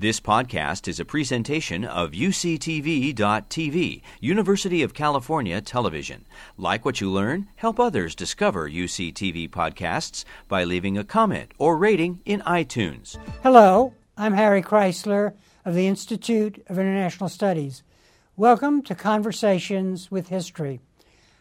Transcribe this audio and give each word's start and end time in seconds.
This 0.00 0.20
podcast 0.20 0.86
is 0.86 1.00
a 1.00 1.04
presentation 1.04 1.84
of 1.84 2.12
UCTV.tv, 2.12 4.02
University 4.20 4.82
of 4.84 4.94
California 4.94 5.60
Television. 5.60 6.24
Like 6.56 6.84
what 6.84 7.00
you 7.00 7.10
learn, 7.10 7.48
help 7.56 7.80
others 7.80 8.14
discover 8.14 8.70
UCTV 8.70 9.50
podcasts 9.50 10.24
by 10.46 10.62
leaving 10.62 10.96
a 10.96 11.02
comment 11.02 11.50
or 11.58 11.76
rating 11.76 12.20
in 12.24 12.42
iTunes. 12.42 13.18
Hello, 13.42 13.92
I'm 14.16 14.34
Harry 14.34 14.62
Kreisler 14.62 15.34
of 15.64 15.74
the 15.74 15.88
Institute 15.88 16.64
of 16.68 16.78
International 16.78 17.28
Studies. 17.28 17.82
Welcome 18.36 18.82
to 18.82 18.94
Conversations 18.94 20.12
with 20.12 20.28
History. 20.28 20.78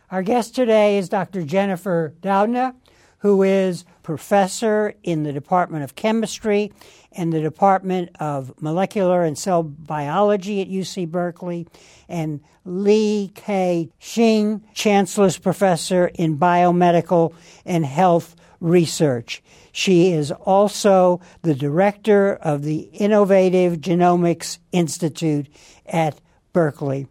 Our 0.09 0.23
guest 0.23 0.55
today 0.55 0.97
is 0.97 1.09
Dr. 1.09 1.43
Jennifer 1.43 2.15
Doudna, 2.21 2.73
who 3.19 3.43
is 3.43 3.83
professor 4.03 4.93
in 5.03 5.23
the 5.23 5.33
Department 5.33 5.83
of 5.83 5.95
Chemistry 5.95 6.71
and 7.11 7.33
the 7.33 7.41
Department 7.41 8.09
of 8.19 8.53
Molecular 8.61 9.23
and 9.23 9.37
Cell 9.37 9.63
Biology 9.63 10.61
at 10.61 10.69
UC 10.69 11.09
Berkeley, 11.09 11.67
and 12.07 12.41
Li 12.63 13.31
Ka 13.35 13.85
Shing, 13.97 14.63
Chancellor's 14.73 15.37
Professor 15.37 16.07
in 16.13 16.37
Biomedical 16.37 17.33
and 17.65 17.85
Health 17.85 18.35
Research. 18.59 19.41
She 19.71 20.11
is 20.11 20.31
also 20.31 21.21
the 21.41 21.55
director 21.55 22.33
of 22.35 22.63
the 22.63 22.89
Innovative 22.93 23.79
Genomics 23.79 24.59
Institute 24.71 25.47
at 25.85 26.19
Berkeley. 26.53 27.07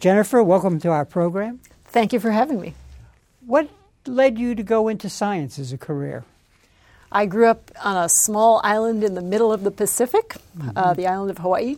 Jennifer, 0.00 0.42
welcome 0.42 0.78
to 0.80 0.90
our 0.90 1.04
program. 1.04 1.60
Thank 1.86 2.12
you 2.12 2.20
for 2.20 2.30
having 2.30 2.60
me. 2.60 2.74
What 3.46 3.68
led 4.06 4.38
you 4.38 4.54
to 4.54 4.62
go 4.62 4.88
into 4.88 5.08
science 5.08 5.58
as 5.58 5.72
a 5.72 5.78
career? 5.78 6.24
I 7.10 7.26
grew 7.26 7.46
up 7.46 7.70
on 7.82 7.96
a 7.96 8.08
small 8.08 8.60
island 8.64 9.04
in 9.04 9.14
the 9.14 9.22
middle 9.22 9.52
of 9.52 9.62
the 9.62 9.70
Pacific, 9.70 10.34
uh, 10.34 10.38
mm-hmm. 10.58 10.70
uh, 10.76 10.94
the 10.94 11.06
island 11.06 11.30
of 11.30 11.38
Hawaii. 11.38 11.76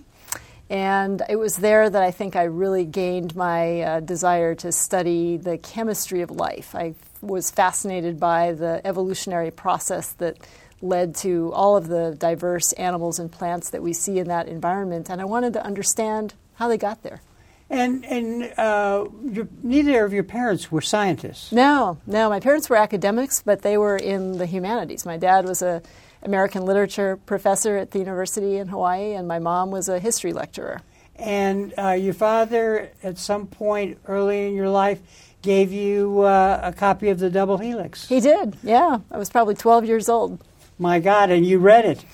And 0.69 1.23
it 1.29 1.37
was 1.37 1.57
there 1.57 1.89
that 1.89 2.03
I 2.03 2.11
think 2.11 2.35
I 2.35 2.45
really 2.45 2.85
gained 2.85 3.37
my 3.37 3.81
uh, 3.83 4.01
desire 4.01 4.55
to 4.57 4.73
study 4.73 5.37
the 5.37 5.59
chemistry 5.59 6.23
of 6.23 6.31
life. 6.31 6.75
I 6.75 6.95
was 7.21 7.51
fascinated 7.51 8.19
by 8.19 8.53
the 8.53 8.81
evolutionary 8.85 9.51
process 9.51 10.13
that 10.15 10.37
led 10.83 11.15
to 11.17 11.53
all 11.53 11.77
of 11.77 11.89
the 11.89 12.17
diverse 12.19 12.73
animals 12.73 13.19
and 13.19 13.31
plants 13.31 13.71
that 13.71 13.83
we 13.83 13.93
see 13.93 14.19
in 14.19 14.29
that 14.29 14.49
environment. 14.49 15.09
And 15.09 15.21
I 15.21 15.25
wanted 15.25 15.53
to 15.55 15.65
understand 15.65 16.35
how 16.55 16.69
they 16.69 16.79
got 16.79 17.03
there. 17.03 17.21
And 17.69 18.05
and 18.05 18.53
uh, 18.57 19.07
your, 19.25 19.49
neither 19.63 20.05
of 20.05 20.13
your 20.13 20.23
parents 20.23 20.71
were 20.71 20.81
scientists. 20.81 21.51
No, 21.51 21.99
no. 22.07 22.29
My 22.29 22.39
parents 22.39 22.71
were 22.71 22.77
academics, 22.77 23.43
but 23.43 23.63
they 23.63 23.77
were 23.77 23.97
in 23.97 24.39
the 24.39 24.47
humanities. 24.47 25.05
My 25.05 25.17
dad 25.17 25.47
was 25.47 25.63
a 25.63 25.83
American 26.23 26.65
literature 26.65 27.17
professor 27.17 27.77
at 27.77 27.91
the 27.91 27.99
university 27.99 28.57
in 28.57 28.69
Hawaii, 28.69 29.15
and 29.15 29.27
my 29.27 29.39
mom 29.39 29.71
was 29.71 29.89
a 29.89 29.99
history 29.99 30.33
lecturer. 30.33 30.81
And 31.17 31.73
uh, 31.79 31.91
your 31.91 32.15
father, 32.15 32.91
at 33.03 33.19
some 33.19 33.47
point 33.47 33.99
early 34.07 34.47
in 34.47 34.55
your 34.55 34.69
life, 34.69 35.01
gave 35.43 35.73
you 35.73 36.21
uh, 36.21 36.61
a 36.63 36.73
copy 36.73 37.09
of 37.09 37.19
the 37.19 37.31
Double 37.31 37.59
Helix. 37.59 38.09
He 38.09 38.21
did. 38.21 38.57
Yeah, 38.63 38.99
I 39.11 39.19
was 39.19 39.31
probably 39.31 39.55
12 39.55 39.87
years 39.87 40.09
old. 40.09 40.41
My 40.79 40.99
God, 41.01 41.31
and 41.31 41.47
you 41.47 41.59
read 41.59 41.85
it. 41.85 42.05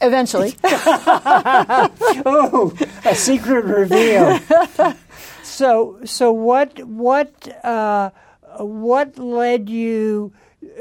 Eventually. 0.00 0.54
oh, 2.24 2.72
a 3.04 3.14
secret 3.14 3.64
reveal. 3.64 4.38
so, 5.42 5.98
so 6.04 6.32
what, 6.32 6.84
what, 6.84 7.64
uh, 7.64 8.10
what 8.58 9.18
led 9.18 9.68
you 9.70 10.32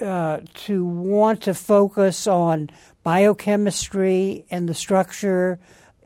uh, 0.02 0.40
to 0.54 0.86
want 0.86 1.44
to 1.44 1.54
focus 1.54 2.28
on 2.28 2.70
biochemistry 3.04 4.46
and 4.50 4.68
the 4.68 4.74
structure, 4.74 5.60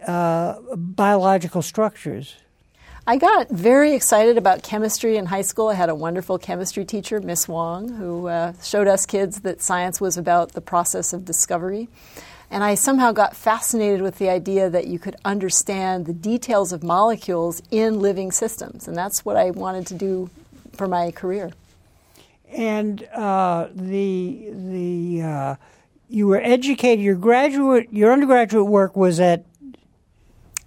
uh, 0.06 0.56
biological 0.76 1.62
structures? 1.62 2.36
I 3.08 3.18
got 3.18 3.50
very 3.50 3.94
excited 3.94 4.38
about 4.38 4.62
chemistry 4.62 5.18
in 5.18 5.26
high 5.26 5.42
school. 5.42 5.70
I 5.70 5.74
had 5.74 5.90
a 5.90 5.96
wonderful 5.96 6.38
chemistry 6.38 6.86
teacher, 6.86 7.20
Miss 7.20 7.48
Wong, 7.48 7.90
who 7.90 8.28
uh, 8.28 8.54
showed 8.62 8.88
us 8.88 9.08
kids 9.08 9.40
that 9.40 9.64
science 9.64 10.00
was 10.00 10.16
about 10.16 10.52
the 10.52 10.62
process 10.62 11.12
of 11.12 11.26
discovery. 11.26 11.90
And 12.52 12.64
I 12.64 12.76
somehow 12.76 13.12
got 13.12 13.36
fascinated 13.36 14.02
with 14.02 14.18
the 14.18 14.30
idea 14.30 14.70
that 14.70 14.88
you 14.88 14.98
could 14.98 15.16
understand 15.24 16.08
the 16.08 16.14
details 16.14 16.74
of 16.74 16.84
molecules 16.84 17.62
in 17.70 18.00
living 18.00 18.32
systems. 18.32 18.88
And 18.88 18.98
that's 18.98 19.24
what 19.24 19.36
I 19.36 19.52
wanted 19.52 19.86
to 19.88 19.94
do 19.94 20.30
for 20.74 20.88
my 20.88 21.12
career. 21.12 21.52
And 22.52 23.04
uh, 23.14 23.68
the, 23.74 24.50
the, 24.52 25.22
uh, 25.22 25.56
you 26.10 26.26
were 26.26 26.42
educated, 26.42 27.04
your 27.06 27.16
graduate, 27.16 27.88
your 27.92 28.12
undergraduate 28.12 28.66
work 28.66 28.96
was 28.96 29.20
at 29.20 29.46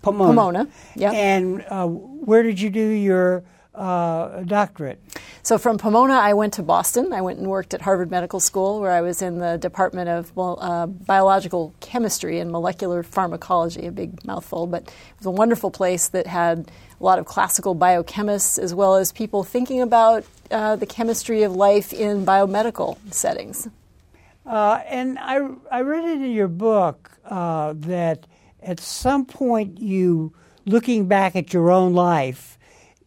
Pomona. 0.03 0.31
Pomona, 0.31 0.69
yeah. 0.94 1.10
And 1.12 1.64
uh, 1.69 1.87
where 1.87 2.43
did 2.43 2.60
you 2.60 2.70
do 2.70 2.81
your 2.81 3.43
uh, 3.75 4.43
doctorate? 4.43 5.00
So 5.45 5.59
from 5.59 5.77
Pomona, 5.77 6.15
I 6.15 6.35
went 6.35 6.53
to 6.55 6.63
Boston. 6.63 7.13
I 7.13 7.21
went 7.21 7.41
and 7.41 7.49
worked 7.49 7.75
at 7.75 7.83
Harvard 7.83 8.13
Medical 8.13 8.39
School, 8.39 8.81
where 8.81 8.93
I 8.93 9.01
was 9.01 9.23
in 9.23 9.41
the 9.41 9.57
Department 9.57 10.09
of 10.09 10.31
uh, 10.39 10.87
Biological 10.87 11.75
Chemistry 11.81 12.39
and 12.39 12.53
Molecular 12.53 13.03
Pharmacology, 13.03 13.87
a 13.87 13.91
big 13.91 14.25
mouthful, 14.25 14.69
but 14.69 14.83
it 14.83 15.19
was 15.19 15.27
a 15.27 15.33
wonderful 15.33 15.73
place 15.73 16.07
that 16.11 16.29
had 16.29 16.71
a 17.01 17.05
lot 17.05 17.19
of 17.19 17.27
classical 17.27 17.75
biochemists 17.75 18.57
as 18.57 18.73
well 18.73 18.95
as 18.95 19.11
people 19.11 19.43
thinking 19.43 19.81
about 19.81 20.25
uh, 20.53 20.77
the 20.77 20.87
chemistry 20.87 21.43
of 21.43 21.57
life 21.57 21.93
in 21.93 22.25
biomedical 22.25 22.97
settings. 23.13 23.69
Uh, 24.47 24.81
and 24.87 25.19
I, 25.19 25.41
I 25.73 25.81
read 25.81 26.05
it 26.05 26.23
in 26.23 26.31
your 26.31 26.47
book 26.47 27.11
uh, 27.25 27.75
that 27.79 28.29
at 28.63 28.79
some 28.79 29.25
point 29.27 29.81
you, 29.81 30.35
looking 30.67 31.09
back 31.09 31.35
at 31.35 31.53
your 31.53 31.73
own 31.73 31.95
life, 31.95 32.59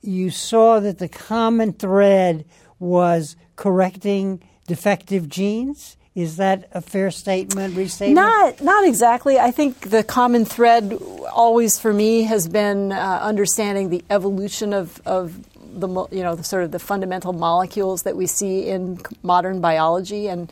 you 0.06 0.30
saw 0.30 0.80
that 0.80 1.00
the 1.00 1.10
common 1.10 1.74
thread 1.74 2.46
was 2.80 3.36
correcting 3.56 4.42
defective 4.68 5.30
genes. 5.30 5.98
Is 6.16 6.38
that 6.38 6.70
a 6.72 6.80
fair 6.80 7.12
statement, 7.12 7.76
restatement? 7.76 8.16
Not, 8.16 8.62
not 8.62 8.88
exactly. 8.88 9.38
I 9.38 9.52
think 9.52 9.90
the 9.90 10.02
common 10.02 10.46
thread 10.46 10.98
always 11.34 11.78
for 11.78 11.94
me 11.94 12.24
has 12.24 12.48
been 12.48 12.94
uh, 12.94 13.20
understanding 13.22 13.90
the 13.90 14.04
evolution 14.10 14.74
of, 14.74 15.02
of 15.06 15.36
the, 15.78 15.90
you 16.12 16.24
know, 16.24 16.36
the 16.36 16.44
sort 16.44 16.64
of 16.64 16.72
the 16.72 16.80
fundamental 16.80 17.34
molecules 17.34 18.04
that 18.04 18.16
we 18.16 18.28
see 18.28 18.66
in 18.68 18.98
modern 19.24 19.60
biology. 19.60 20.28
And 20.28 20.50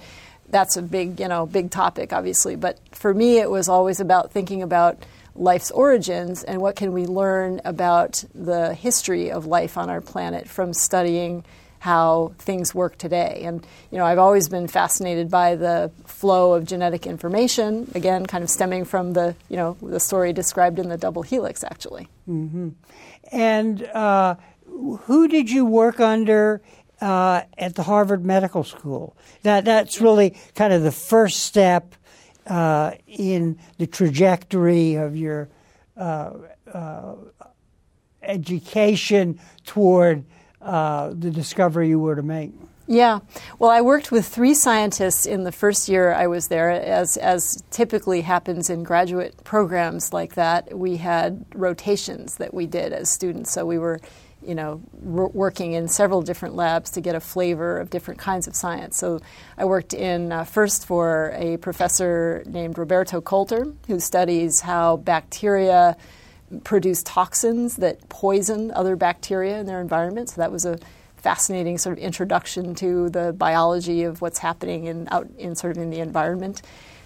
that's 0.50 0.76
a 0.76 0.82
big, 0.82 1.22
you 1.22 1.30
know, 1.30 1.46
big 1.46 1.72
topic, 1.72 2.12
obviously. 2.12 2.58
But 2.58 2.78
for 2.92 3.14
me, 3.14 3.40
it 3.40 3.50
was 3.50 3.70
always 3.70 4.02
about 4.02 4.32
thinking 4.32 4.62
about 4.62 5.06
life's 5.36 5.72
origins 5.72 6.44
and 6.44 6.62
what 6.62 6.76
can 6.76 6.94
we 6.94 7.06
learn 7.06 7.62
about 7.66 8.24
the 8.36 8.74
history 8.74 9.32
of 9.32 9.46
life 9.46 9.78
on 9.78 9.90
our 9.90 10.02
planet 10.02 10.48
from 10.48 10.74
studying 10.74 11.44
how 11.84 12.32
things 12.38 12.74
work 12.74 12.98
today. 12.98 13.42
And 13.44 13.68
you 13.92 13.98
know, 13.98 14.06
I've 14.06 14.18
always 14.18 14.48
been 14.48 14.70
fascinated 14.70 15.30
by 15.30 15.58
the 15.58 15.92
flow 16.06 16.54
of 16.54 16.66
genetic 16.66 17.06
information. 17.06 17.92
Again, 17.94 18.26
kind 18.26 18.42
of 18.42 18.50
stemming 18.50 18.86
from 18.86 19.12
the 19.12 19.36
you 19.50 19.58
know 19.58 19.76
the 19.82 20.00
story 20.00 20.32
described 20.32 20.80
in 20.80 20.88
the 20.88 20.96
double 20.96 21.24
helix, 21.24 21.62
actually. 21.62 22.08
Mm-hmm. 22.30 22.70
And 23.34 23.84
uh, 23.84 24.36
who 24.66 25.28
did 25.28 25.50
you 25.50 25.66
work 25.66 26.00
under? 26.00 26.62
Uh, 27.02 27.44
at 27.58 27.76
the 27.76 27.84
Harvard 27.84 28.24
Medical 28.24 28.64
School. 28.64 29.18
That 29.42 29.66
that's 29.66 30.00
really 30.00 30.38
kind 30.56 30.72
of 30.72 30.84
the 30.84 30.92
first 30.92 31.42
step 31.42 31.96
uh, 32.48 32.92
in 33.08 33.58
the 33.78 33.88
trajectory 33.88 34.96
of 34.96 35.16
your 35.16 35.50
uh, 35.98 36.34
uh, 36.74 37.16
education 38.22 39.40
toward 39.66 40.26
uh, 40.62 41.10
the 41.10 41.30
discovery 41.30 41.90
you 41.90 42.00
were 42.00 42.16
to 42.16 42.24
make? 42.24 42.52
Yeah. 42.86 43.20
Well, 43.60 43.70
I 43.70 43.80
worked 43.82 44.12
with 44.12 44.28
three 44.28 44.54
scientists 44.54 45.26
in 45.26 45.46
the 45.46 45.54
first 45.54 45.88
year 45.88 46.14
I 46.14 46.28
was 46.28 46.50
there. 46.50 46.70
As, 46.70 47.16
as 47.16 47.64
typically 47.72 48.22
happens 48.22 48.70
in 48.70 48.84
graduate 48.84 49.42
programs 49.46 50.12
like 50.12 50.36
that, 50.36 50.78
we 50.78 50.98
had 50.98 51.46
rotations 51.56 52.36
that 52.36 52.54
we 52.54 52.66
did 52.66 52.92
as 52.92 53.10
students. 53.10 53.52
So 53.52 53.66
we 53.66 53.78
were 53.78 54.02
you 54.46 54.56
know, 54.56 54.82
r- 55.06 55.28
working 55.30 55.74
in 55.74 55.88
several 55.88 56.22
different 56.22 56.56
labs 56.56 56.92
to 56.92 57.02
get 57.02 57.16
a 57.16 57.20
flavor 57.20 57.80
of 57.80 57.90
different 57.90 58.20
kinds 58.20 58.48
of 58.48 58.56
science. 58.56 58.98
So 58.98 59.20
I 59.58 59.66
worked 59.66 59.94
in 59.94 60.32
uh, 60.32 60.44
first 60.44 60.86
for 60.86 61.34
a 61.36 61.58
professor 61.58 62.44
named 62.46 62.78
Roberto 62.78 63.22
Kolter, 63.22 63.74
who 63.88 64.00
studies 64.00 64.62
how 64.62 64.98
bacteria 64.98 65.98
produce 66.64 67.02
toxins 67.04 67.78
that 67.78 68.08
poison 68.10 68.72
other 68.72 68.96
bacteria 68.96 69.60
in 69.60 69.66
their 69.66 69.82
environment. 69.82 70.30
So 70.30 70.42
that 70.42 70.52
was 70.52 70.66
a 70.66 70.78
fascinating 71.18 71.78
sort 71.78 71.98
of 71.98 72.04
introduction 72.04 72.76
to 72.76 73.10
the 73.10 73.34
biology 73.34 74.04
of 74.04 74.22
what's 74.22 74.40
happening 74.40 74.86
in 74.86 75.08
out 75.10 75.28
in 75.38 75.56
sort 75.56 75.78
of 75.78 75.82
in 75.82 75.90
the 75.90 76.00
environment. 76.00 76.62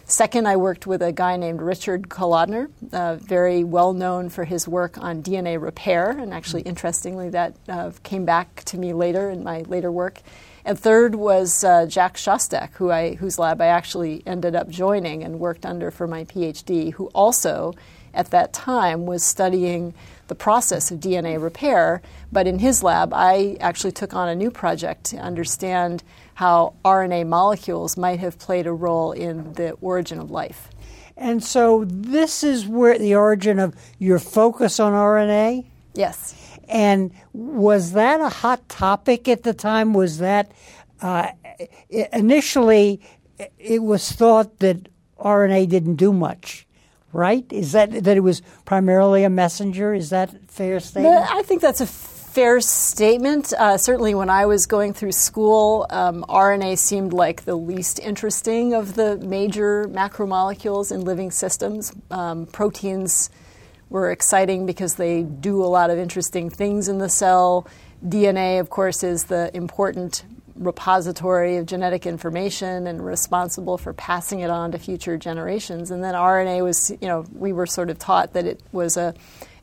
Second, 0.10 0.48
I 0.48 0.56
worked 0.56 0.88
with 0.88 1.02
a 1.02 1.12
guy 1.12 1.36
named 1.36 1.62
Richard 1.62 2.04
Kolodner, 2.04 2.70
uh, 2.94 3.18
very 3.18 3.66
well 3.66 3.92
known 3.92 4.30
for 4.30 4.46
his 4.46 4.66
work 4.66 4.98
on 4.98 5.22
DNA 5.22 5.62
repair, 5.62 6.12
and 6.12 6.34
actually, 6.34 6.62
interestingly, 6.62 7.30
that 7.32 7.58
uh, 7.68 7.92
came 8.04 8.24
back 8.24 8.64
to 8.64 8.78
me 8.78 8.94
later 8.94 9.30
in 9.30 9.44
my 9.44 9.64
later 9.64 9.92
work. 9.92 10.22
And 10.64 10.80
third 10.80 11.16
was 11.16 11.62
uh, 11.62 11.88
Jack 11.88 12.16
Szostak, 12.16 12.72
who 12.76 12.90
I, 12.90 13.16
whose 13.16 13.38
lab 13.38 13.60
I 13.60 13.66
actually 13.66 14.24
ended 14.26 14.56
up 14.56 14.70
joining 14.70 15.26
and 15.26 15.42
worked 15.42 15.66
under 15.66 15.92
for 15.92 16.08
my 16.08 16.24
PhD, 16.24 16.94
who 16.94 17.08
also 17.08 17.74
at 18.14 18.32
that 18.32 18.54
time 18.54 19.08
was 19.08 19.26
studying 19.26 19.94
the 20.28 20.36
process 20.36 20.92
of 20.92 21.00
DNA 21.00 21.42
repair. 21.42 22.02
But 22.32 22.48
in 22.48 22.60
his 22.60 22.84
lab, 22.84 23.14
I 23.14 23.58
actually 23.60 23.94
took 23.94 24.14
on 24.14 24.28
a 24.30 24.36
new 24.36 24.52
project 24.52 25.06
to 25.06 25.18
understand 25.18 26.04
how 26.36 26.76
RNA 26.86 27.28
molecules 27.28 27.98
might 27.98 28.20
have 28.20 28.38
played 28.38 28.68
a 28.68 28.74
role 28.74 29.12
in 29.12 29.54
the 29.54 29.72
origin 29.82 30.20
of 30.20 30.30
life. 30.30 30.70
And 31.16 31.44
so 31.44 31.86
this 31.88 32.44
is 32.44 32.68
where 32.68 32.98
the 33.00 33.16
origin 33.16 33.58
of 33.58 33.76
your 33.98 34.20
focus 34.20 34.80
on 34.80 34.94
RNA? 34.94 35.66
Yes. 35.96 36.36
And 36.68 37.12
was 37.34 37.94
that 37.94 38.22
a 38.22 38.30
hot 38.30 38.70
topic 38.70 39.28
at 39.28 39.44
the 39.44 39.54
time? 39.54 39.94
Was 39.94 40.20
that 40.20 40.52
uh, 41.02 41.30
initially 41.90 43.02
it 43.58 43.82
was 43.82 44.12
thought 44.12 44.60
that 44.60 44.90
RNA 45.20 45.70
didn't 45.70 45.96
do 45.96 46.14
much, 46.14 46.67
right? 47.18 47.52
Is 47.52 47.72
that 47.72 47.92
that 48.04 48.16
it 48.16 48.22
was 48.22 48.42
primarily 48.64 49.24
a 49.24 49.30
messenger? 49.30 49.94
Is 49.94 50.12
that 50.12 50.30
fair 50.50 50.80
statement? 50.80 51.26
I 51.30 51.42
think 51.42 51.62
that's 51.64 51.82
a 51.82 51.88
fair 51.88 52.62
statement. 52.62 53.52
Uh, 53.58 53.76
certainly, 53.76 54.14
when 54.14 54.30
I 54.30 54.46
was 54.46 54.68
going 54.68 54.94
through 54.94 55.14
school, 55.14 55.88
um, 55.90 56.24
RNA 56.30 56.78
seemed 56.78 57.14
like 57.14 57.44
the 57.44 57.56
least 57.56 58.00
interesting 58.00 58.76
of 58.76 58.94
the 58.94 59.18
major 59.18 59.88
macromolecules 59.88 60.92
in 60.92 61.02
living 61.02 61.32
systems. 61.32 61.92
Um, 62.12 62.46
proteins 62.46 63.32
were 63.90 64.12
exciting 64.12 64.68
because 64.68 64.96
they 64.96 65.24
do 65.24 65.64
a 65.64 65.66
lot 65.66 65.90
of 65.90 65.98
interesting 65.98 66.52
things 66.52 66.88
in 66.88 67.00
the 67.00 67.10
cell. 67.10 67.68
DNA, 68.06 68.60
of 68.60 68.70
course, 68.70 69.02
is 69.04 69.24
the 69.24 69.50
important 69.56 70.24
repository 70.58 71.58
of 71.58 71.66
genetic 71.66 72.06
information 72.06 72.88
and 72.88 73.06
responsible 73.06 73.78
for 73.78 73.94
passing 73.94 74.42
it 74.42 74.50
on 74.50 74.72
to 74.72 74.80
future 74.80 75.18
generations. 75.18 75.92
And 75.92 76.04
then 76.04 76.14
RNA 76.14 76.64
was, 76.64 76.92
you 77.02 77.08
know, 77.08 77.26
we 77.34 77.54
were 77.54 77.66
sort 77.66 77.90
of 77.90 78.00
taught 78.00 78.34
that 78.34 78.46
it 78.46 78.62
was 78.72 78.98
a 78.98 79.14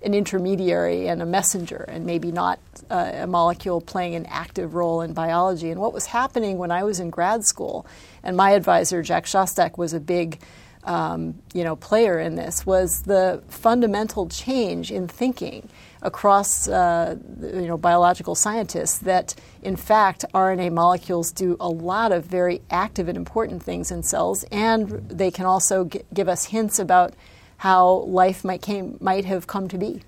an 0.02 0.12
intermediary 0.12 1.08
and 1.08 1.22
a 1.22 1.26
messenger, 1.26 1.86
and 1.88 2.04
maybe 2.04 2.30
not 2.30 2.60
uh, 2.90 3.10
a 3.14 3.26
molecule 3.26 3.80
playing 3.80 4.14
an 4.14 4.26
active 4.26 4.74
role 4.74 5.00
in 5.00 5.14
biology. 5.14 5.70
And 5.70 5.80
what 5.80 5.94
was 5.94 6.04
happening 6.04 6.58
when 6.58 6.70
I 6.70 6.84
was 6.84 7.00
in 7.00 7.08
grad 7.08 7.42
school, 7.44 7.86
and 8.22 8.36
my 8.36 8.50
advisor 8.50 9.02
Jack 9.02 9.24
Szostak 9.24 9.78
was 9.78 9.94
a 9.94 10.00
big 10.00 10.40
um, 10.84 11.34
you 11.54 11.64
know, 11.64 11.76
player 11.76 12.18
in 12.18 12.34
this 12.34 12.66
was 12.66 13.02
the 13.02 13.42
fundamental 13.48 14.28
change 14.28 14.92
in 14.92 15.08
thinking 15.08 15.68
across 16.04 16.68
uh, 16.68 17.16
you 17.40 17.66
know, 17.66 17.78
biological 17.78 18.34
scientists 18.34 18.98
that, 18.98 19.34
in 19.62 19.74
fact, 19.74 20.24
RNA 20.34 20.72
molecules 20.72 21.32
do 21.32 21.56
a 21.58 21.68
lot 21.68 22.12
of 22.12 22.24
very 22.26 22.60
active 22.70 23.08
and 23.08 23.16
important 23.16 23.62
things 23.62 23.90
in 23.90 24.02
cells, 24.02 24.44
and 24.52 24.88
they 25.08 25.30
can 25.30 25.46
also 25.46 25.86
g- 25.86 26.02
give 26.12 26.28
us 26.28 26.44
hints 26.44 26.78
about 26.78 27.14
how 27.56 28.04
life 28.06 28.44
might 28.44 28.62
came 28.62 28.98
might 29.00 29.24
have 29.24 29.46
come 29.46 29.68
to 29.68 29.78
be. 29.78 30.02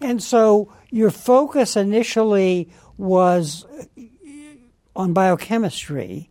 And 0.00 0.22
so 0.22 0.72
your 0.90 1.10
focus 1.10 1.76
initially 1.76 2.70
was 2.96 3.66
on 4.96 5.12
biochemistry. 5.12 6.30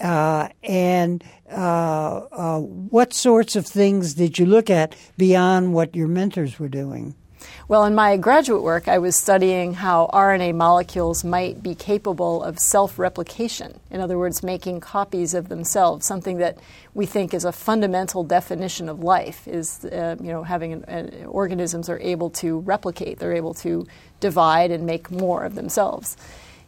Uh, 0.00 0.48
and 0.62 1.22
uh, 1.50 2.22
uh, 2.32 2.58
what 2.58 3.12
sorts 3.12 3.54
of 3.54 3.66
things 3.66 4.14
did 4.14 4.38
you 4.38 4.46
look 4.46 4.70
at 4.70 4.96
beyond 5.18 5.74
what 5.74 5.94
your 5.94 6.08
mentors 6.08 6.58
were 6.58 6.68
doing? 6.68 7.14
Well, 7.70 7.84
in 7.84 7.94
my 7.94 8.16
graduate 8.16 8.64
work, 8.64 8.88
I 8.88 8.98
was 8.98 9.14
studying 9.14 9.74
how 9.74 10.10
RNA 10.12 10.56
molecules 10.56 11.22
might 11.22 11.62
be 11.62 11.76
capable 11.76 12.42
of 12.42 12.58
self 12.58 12.98
replication. 12.98 13.78
In 13.92 14.00
other 14.00 14.18
words, 14.18 14.42
making 14.42 14.80
copies 14.80 15.34
of 15.34 15.48
themselves, 15.48 16.04
something 16.04 16.38
that 16.38 16.58
we 16.94 17.06
think 17.06 17.32
is 17.32 17.44
a 17.44 17.52
fundamental 17.52 18.24
definition 18.24 18.88
of 18.88 19.04
life, 19.04 19.46
is, 19.46 19.84
uh, 19.84 20.16
you 20.20 20.32
know, 20.32 20.42
having 20.42 20.72
an, 20.72 20.84
uh, 21.22 21.26
organisms 21.26 21.88
are 21.88 22.00
able 22.00 22.28
to 22.30 22.58
replicate, 22.58 23.20
they're 23.20 23.36
able 23.36 23.54
to 23.54 23.86
divide 24.18 24.72
and 24.72 24.84
make 24.84 25.08
more 25.08 25.44
of 25.44 25.54
themselves. 25.54 26.16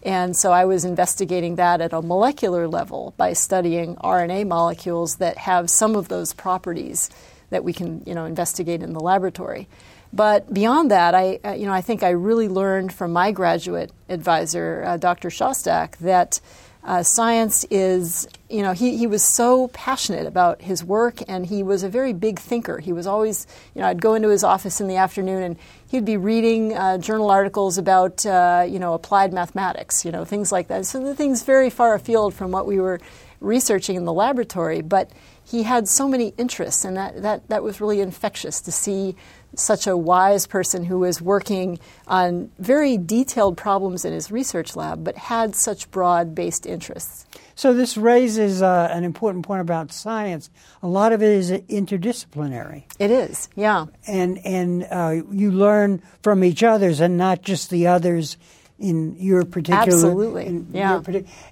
And 0.04 0.36
so 0.36 0.52
I 0.52 0.66
was 0.66 0.84
investigating 0.84 1.56
that 1.56 1.80
at 1.80 1.92
a 1.92 2.00
molecular 2.00 2.68
level 2.68 3.12
by 3.16 3.32
studying 3.32 3.96
RNA 3.96 4.46
molecules 4.46 5.16
that 5.16 5.36
have 5.38 5.68
some 5.68 5.96
of 5.96 6.06
those 6.06 6.32
properties 6.32 7.10
that 7.50 7.64
we 7.64 7.72
can, 7.72 8.04
you 8.06 8.14
know, 8.14 8.24
investigate 8.24 8.84
in 8.84 8.92
the 8.92 9.00
laboratory. 9.00 9.66
But 10.12 10.52
beyond 10.52 10.90
that, 10.90 11.14
I, 11.14 11.40
uh, 11.44 11.52
you 11.52 11.66
know, 11.66 11.72
I 11.72 11.80
think 11.80 12.02
I 12.02 12.10
really 12.10 12.48
learned 12.48 12.92
from 12.92 13.12
my 13.12 13.32
graduate 13.32 13.90
advisor, 14.08 14.84
uh, 14.86 14.96
Dr. 14.98 15.30
Szostak, 15.30 15.96
that 15.98 16.40
uh, 16.84 17.02
science 17.02 17.64
is, 17.70 18.28
you 18.50 18.60
know, 18.60 18.72
he, 18.72 18.96
he 18.96 19.06
was 19.06 19.22
so 19.22 19.68
passionate 19.68 20.26
about 20.26 20.60
his 20.60 20.82
work 20.82 21.20
and 21.28 21.46
he 21.46 21.62
was 21.62 21.84
a 21.84 21.88
very 21.88 22.12
big 22.12 22.40
thinker. 22.40 22.78
He 22.78 22.92
was 22.92 23.06
always, 23.06 23.46
you 23.74 23.80
know, 23.80 23.86
I'd 23.86 24.02
go 24.02 24.14
into 24.14 24.28
his 24.28 24.42
office 24.42 24.80
in 24.80 24.88
the 24.88 24.96
afternoon 24.96 25.42
and 25.44 25.56
he'd 25.88 26.04
be 26.04 26.16
reading 26.16 26.76
uh, 26.76 26.98
journal 26.98 27.30
articles 27.30 27.78
about, 27.78 28.26
uh, 28.26 28.66
you 28.68 28.80
know, 28.80 28.94
applied 28.94 29.32
mathematics, 29.32 30.04
you 30.04 30.10
know, 30.10 30.24
things 30.24 30.50
like 30.50 30.68
that. 30.68 30.84
So 30.84 31.02
the 31.02 31.14
things 31.14 31.44
very 31.44 31.70
far 31.70 31.94
afield 31.94 32.34
from 32.34 32.50
what 32.50 32.66
we 32.66 32.80
were 32.80 33.00
researching 33.40 33.96
in 33.96 34.04
the 34.04 34.12
laboratory, 34.12 34.82
but 34.82 35.10
he 35.44 35.62
had 35.62 35.88
so 35.88 36.08
many 36.08 36.34
interests 36.36 36.84
and 36.84 36.96
that, 36.96 37.22
that, 37.22 37.48
that 37.48 37.62
was 37.62 37.80
really 37.80 38.00
infectious 38.00 38.60
to 38.62 38.72
see 38.72 39.14
such 39.54 39.86
a 39.86 39.96
wise 39.96 40.46
person 40.46 40.84
who 40.84 41.00
was 41.00 41.20
working 41.20 41.78
on 42.06 42.50
very 42.58 42.96
detailed 42.96 43.56
problems 43.56 44.04
in 44.04 44.12
his 44.12 44.30
research 44.30 44.76
lab, 44.76 45.04
but 45.04 45.16
had 45.16 45.54
such 45.54 45.90
broad 45.90 46.34
based 46.34 46.66
interests. 46.66 47.26
So, 47.54 47.74
this 47.74 47.96
raises 47.96 48.62
uh, 48.62 48.88
an 48.90 49.04
important 49.04 49.44
point 49.44 49.60
about 49.60 49.92
science. 49.92 50.50
A 50.82 50.88
lot 50.88 51.12
of 51.12 51.22
it 51.22 51.30
is 51.30 51.50
interdisciplinary. 51.50 52.84
It 52.98 53.10
is, 53.10 53.48
yeah. 53.54 53.86
And, 54.06 54.38
and 54.38 54.86
uh, 54.90 55.22
you 55.30 55.50
learn 55.50 56.02
from 56.22 56.44
each 56.44 56.62
other's 56.62 57.00
and 57.00 57.18
not 57.18 57.42
just 57.42 57.70
the 57.70 57.86
others 57.86 58.38
in 58.82 59.16
your 59.16 59.44
particular 59.44 59.82
absolutely. 59.82 60.64
yeah. 60.72 61.00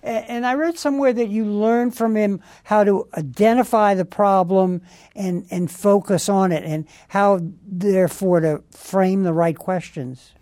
and 0.02 0.44
i 0.44 0.54
read 0.54 0.76
somewhere 0.76 1.12
that 1.12 1.28
you 1.28 1.44
learned 1.44 1.96
from 1.96 2.16
him 2.16 2.40
how 2.64 2.82
to 2.84 3.08
identify 3.16 3.94
the 3.94 4.04
problem 4.04 4.82
and 5.14 5.46
and 5.50 5.70
focus 5.70 6.28
on 6.28 6.52
it 6.52 6.64
and 6.64 6.86
how 7.08 7.40
therefore 7.64 8.40
to 8.40 8.62
frame 8.70 9.22
the 9.22 9.32
right 9.32 9.56
questions. 9.56 10.32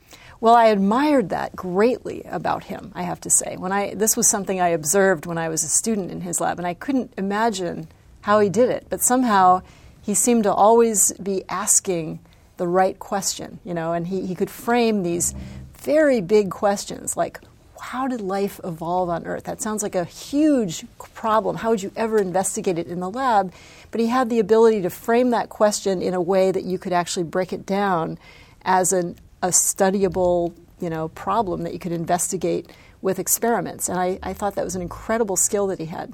Well, 0.40 0.54
I 0.54 0.66
admired 0.66 1.30
that 1.30 1.56
greatly 1.56 2.22
about 2.26 2.64
him, 2.64 2.92
I 2.94 3.02
have 3.02 3.20
to 3.22 3.30
say. 3.30 3.56
When 3.56 3.72
I 3.72 3.94
this 3.94 4.16
was 4.16 4.28
something 4.28 4.60
I 4.60 4.68
observed 4.68 5.26
when 5.26 5.38
I 5.38 5.48
was 5.48 5.64
a 5.64 5.68
student 5.68 6.10
in 6.10 6.20
his 6.22 6.40
lab 6.40 6.58
and 6.58 6.66
I 6.66 6.74
couldn't 6.74 7.12
imagine 7.18 7.88
how 8.22 8.40
he 8.40 8.48
did 8.48 8.70
it, 8.70 8.86
but 8.88 9.00
somehow 9.00 9.62
he 10.02 10.14
seemed 10.14 10.44
to 10.44 10.52
always 10.52 11.12
be 11.12 11.44
asking 11.48 12.20
the 12.56 12.68
right 12.68 12.98
question, 12.98 13.60
you 13.64 13.72
know, 13.72 13.92
and 13.92 14.08
he, 14.08 14.26
he 14.26 14.34
could 14.34 14.50
frame 14.50 15.02
these 15.02 15.34
very 15.78 16.20
big 16.20 16.50
questions 16.50 17.16
like 17.16 17.40
how 17.80 18.08
did 18.08 18.20
life 18.20 18.60
evolve 18.64 19.08
on 19.08 19.24
Earth? 19.24 19.44
That 19.44 19.62
sounds 19.62 19.82
like 19.82 19.94
a 19.94 20.04
huge 20.04 20.84
problem. 21.14 21.56
How 21.56 21.70
would 21.70 21.82
you 21.82 21.92
ever 21.96 22.18
investigate 22.18 22.78
it 22.78 22.86
in 22.86 23.00
the 23.00 23.10
lab? 23.10 23.52
But 23.90 24.00
he 24.00 24.08
had 24.08 24.30
the 24.30 24.40
ability 24.40 24.82
to 24.82 24.90
frame 24.90 25.30
that 25.30 25.48
question 25.48 26.02
in 26.02 26.12
a 26.12 26.20
way 26.20 26.50
that 26.50 26.64
you 26.64 26.78
could 26.78 26.92
actually 26.92 27.22
break 27.22 27.52
it 27.52 27.64
down 27.64 28.18
as 28.62 28.92
an, 28.92 29.16
a 29.42 29.48
studyable 29.48 30.54
you 30.80 30.90
know, 30.90 31.08
problem 31.08 31.62
that 31.62 31.72
you 31.72 31.78
could 31.78 31.92
investigate 31.92 32.70
with 33.00 33.18
experiments. 33.18 33.88
And 33.88 33.98
I, 33.98 34.18
I 34.22 34.32
thought 34.32 34.54
that 34.56 34.64
was 34.64 34.76
an 34.76 34.82
incredible 34.82 35.36
skill 35.36 35.66
that 35.68 35.78
he 35.78 35.86
had. 35.86 36.12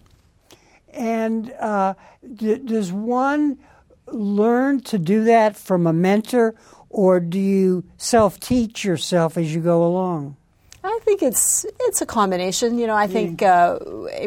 And 0.92 1.52
uh, 1.52 1.94
d- 2.35 2.59
does 2.59 2.92
one 2.92 3.59
learn 4.06 4.80
to 4.83 4.99
do 4.99 5.25
that 5.25 5.56
from 5.56 5.87
a 5.87 5.92
mentor, 5.92 6.54
or 6.94 7.18
do 7.18 7.40
you 7.40 7.84
self 7.98 8.38
teach 8.38 8.84
yourself 8.84 9.36
as 9.36 9.52
you 9.52 9.60
go 9.60 9.84
along? 9.84 10.36
I 10.84 10.98
think 11.02 11.22
it's 11.22 11.66
it's 11.80 12.02
a 12.02 12.06
combination. 12.06 12.78
You 12.78 12.86
know, 12.86 12.94
I 12.94 13.06
think 13.06 13.42
uh, 13.42 13.78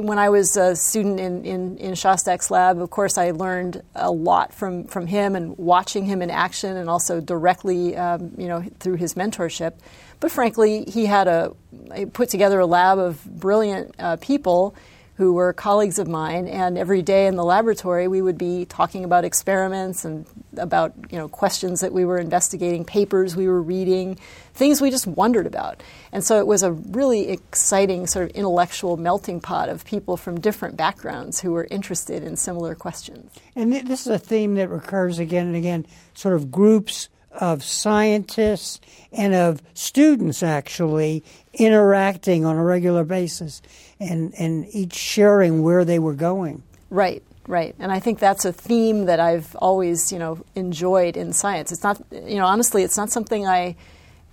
when 0.02 0.18
I 0.18 0.30
was 0.30 0.58
a 0.58 0.76
student 0.76 1.20
in, 1.20 1.46
in, 1.46 1.78
in 1.78 1.92
Szostak's 1.94 2.50
lab, 2.50 2.82
of 2.82 2.90
course, 2.90 3.18
I 3.18 3.32
learned 3.32 3.84
a 3.96 4.12
lot 4.12 4.54
from, 4.54 4.86
from 4.86 5.06
him 5.06 5.36
and 5.36 5.56
watching 5.58 6.06
him 6.06 6.22
in 6.22 6.32
action, 6.32 6.76
and 6.76 6.90
also 6.90 7.22
directly, 7.22 7.96
um, 7.96 8.32
you 8.38 8.48
know, 8.48 8.64
through 8.80 8.96
his 8.96 9.14
mentorship. 9.14 9.74
But 10.20 10.32
frankly, 10.32 10.84
he 10.86 11.06
had 11.06 11.28
a 11.28 11.54
he 11.96 12.06
put 12.08 12.30
together 12.30 12.60
a 12.60 12.66
lab 12.66 12.98
of 12.98 13.24
brilliant 13.24 13.96
uh, 14.00 14.18
people 14.18 14.76
who 15.18 15.34
were 15.34 15.52
colleagues 15.52 15.98
of 15.98 16.08
mine, 16.08 16.48
and 16.48 16.78
every 16.78 17.02
day 17.02 17.26
in 17.26 17.36
the 17.36 17.44
laboratory 17.44 18.08
we 18.08 18.22
would 18.22 18.38
be 18.38 18.66
talking 18.66 19.04
about 19.04 19.26
experiments 19.26 20.06
and 20.06 20.28
about 20.58 20.94
you 21.12 21.18
know 21.18 21.28
questions 21.28 21.82
that 21.82 21.92
we 21.92 22.06
were 22.06 22.20
investigating, 22.20 22.86
papers 22.86 23.36
we 23.36 23.48
were 23.48 23.62
reading, 23.62 24.16
things 24.54 24.80
we 24.80 24.92
just 24.92 25.08
wondered 25.08 25.48
about. 25.48 25.82
And 26.12 26.24
so 26.24 26.40
it 26.40 26.46
was 26.46 26.62
a 26.62 26.72
really 26.72 27.30
exciting 27.30 28.06
sort 28.06 28.30
of 28.30 28.36
intellectual 28.36 28.96
melting 28.96 29.42
pot 29.42 29.70
of 29.70 29.84
people 29.86 30.18
from 30.18 30.40
different 30.40 30.78
backgrounds 30.78 31.40
who 31.40 31.52
were 31.52 31.68
interested 31.72 32.24
in 32.24 32.36
similar 32.36 32.76
questions. 32.76 33.32
And 33.56 33.74
this 33.74 34.02
is 34.02 34.14
a 34.14 34.20
theme 34.20 34.54
that 34.56 34.70
recurs 34.70 35.18
again 35.18 35.48
and 35.48 35.56
again, 35.56 35.88
sort 36.14 36.36
of 36.36 36.52
groups 36.52 37.10
of 37.32 37.64
scientists 37.64 38.80
and 39.12 39.34
of 39.34 39.62
students 39.74 40.42
actually 40.44 41.24
interacting 41.54 42.46
on 42.46 42.56
a 42.56 42.64
regular 42.64 43.04
basis 43.04 43.62
and, 44.00 44.34
and 44.38 44.68
each 44.72 44.94
sharing 44.94 45.64
where 45.64 45.86
they 45.86 46.00
were 46.00 46.14
going. 46.14 46.64
Right, 46.90 47.24
right. 47.48 47.76
And 47.80 47.92
I 47.92 48.00
think 48.00 48.20
that's 48.20 48.46
a 48.46 48.54
theme 48.54 49.06
that 49.06 49.20
I've 49.20 49.56
always, 49.56 50.12
you 50.12 50.20
know, 50.20 50.44
enjoyed 50.56 51.18
in 51.18 51.34
science. 51.34 51.72
It's 51.72 51.84
not, 51.84 52.02
you 52.12 52.36
know, 52.36 52.46
honestly, 52.46 52.84
it's 52.84 52.98
not 52.98 53.10
something 53.10 53.48
I 53.48 53.76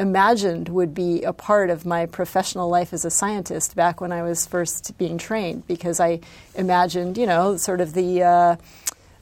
imagined 0.01 0.69
would 0.69 0.93
be 0.93 1.23
a 1.23 1.33
part 1.33 1.71
of 1.71 1.87
my 1.87 2.07
professional 2.07 2.69
life 2.69 2.93
as 2.93 3.05
a 3.05 3.11
scientist 3.11 3.77
back 3.77 4.01
when 4.01 4.11
I 4.11 4.23
was 4.23 4.45
first 4.45 4.97
being 4.99 5.19
trained 5.19 5.67
because 5.67 6.01
I 6.01 6.21
imagined, 6.55 7.17
you 7.17 7.27
know, 7.27 7.57
sort 7.57 7.81
of 7.81 7.95
the 7.95 8.23
uh, 8.23 8.57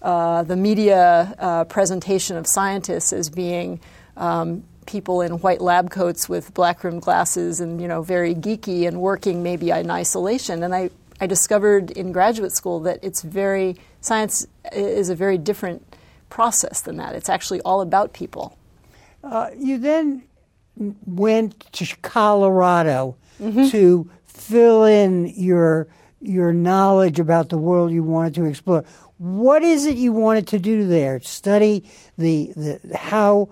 uh, 0.01 0.43
the 0.43 0.57
media 0.57 1.35
uh, 1.39 1.65
presentation 1.65 2.37
of 2.37 2.47
scientists 2.49 3.13
as 3.13 3.29
being 3.29 3.81
um, 4.17 4.65
people 4.87 5.21
in 5.21 5.33
white 5.41 5.61
lab 5.61 5.91
coats 5.91 6.29
with 6.29 6.53
black 6.55 6.85
rimmed 6.85 7.03
glasses 7.03 7.61
and 7.61 7.81
you 7.81 7.89
know 7.89 8.03
very 8.03 8.35
geeky 8.35 8.87
and 8.87 9.01
working 9.01 9.43
maybe 9.43 9.71
in 9.71 9.91
isolation. 9.91 10.63
And 10.63 10.75
I, 10.75 10.91
I 11.21 11.27
discovered 11.27 11.91
in 11.93 12.13
graduate 12.13 12.53
school 12.53 12.81
that 12.81 12.99
it's 13.03 13.23
very 13.23 13.77
science 14.01 14.47
is 14.73 15.09
a 15.09 15.15
very 15.15 15.39
different 15.39 15.97
process 16.31 16.81
than 16.81 16.97
that. 16.97 17.15
It's 17.15 17.29
actually 17.29 17.61
all 17.61 17.81
about 17.81 18.13
people. 18.13 18.57
Uh, 19.23 19.51
you 19.57 19.79
then 19.79 20.25
went 21.07 21.61
to 21.73 21.97
Colorado 22.03 23.17
mm-hmm. 23.41 23.69
to 23.69 24.11
fill 24.27 24.85
in 24.85 25.27
your 25.37 25.87
your 26.21 26.53
knowledge 26.53 27.19
about 27.19 27.49
the 27.49 27.59
world 27.59 27.91
you 27.91 28.03
wanted 28.03 28.35
to 28.35 28.45
explore. 28.45 28.85
What 29.19 29.63
is 29.63 29.87
it 29.87 29.97
you 29.97 30.13
wanted 30.13 30.49
to 30.49 30.59
do 30.59 30.87
there? 30.87 31.21
Study 31.21 31.85
the, 32.17 32.53
the 32.57 32.97
how 32.97 33.51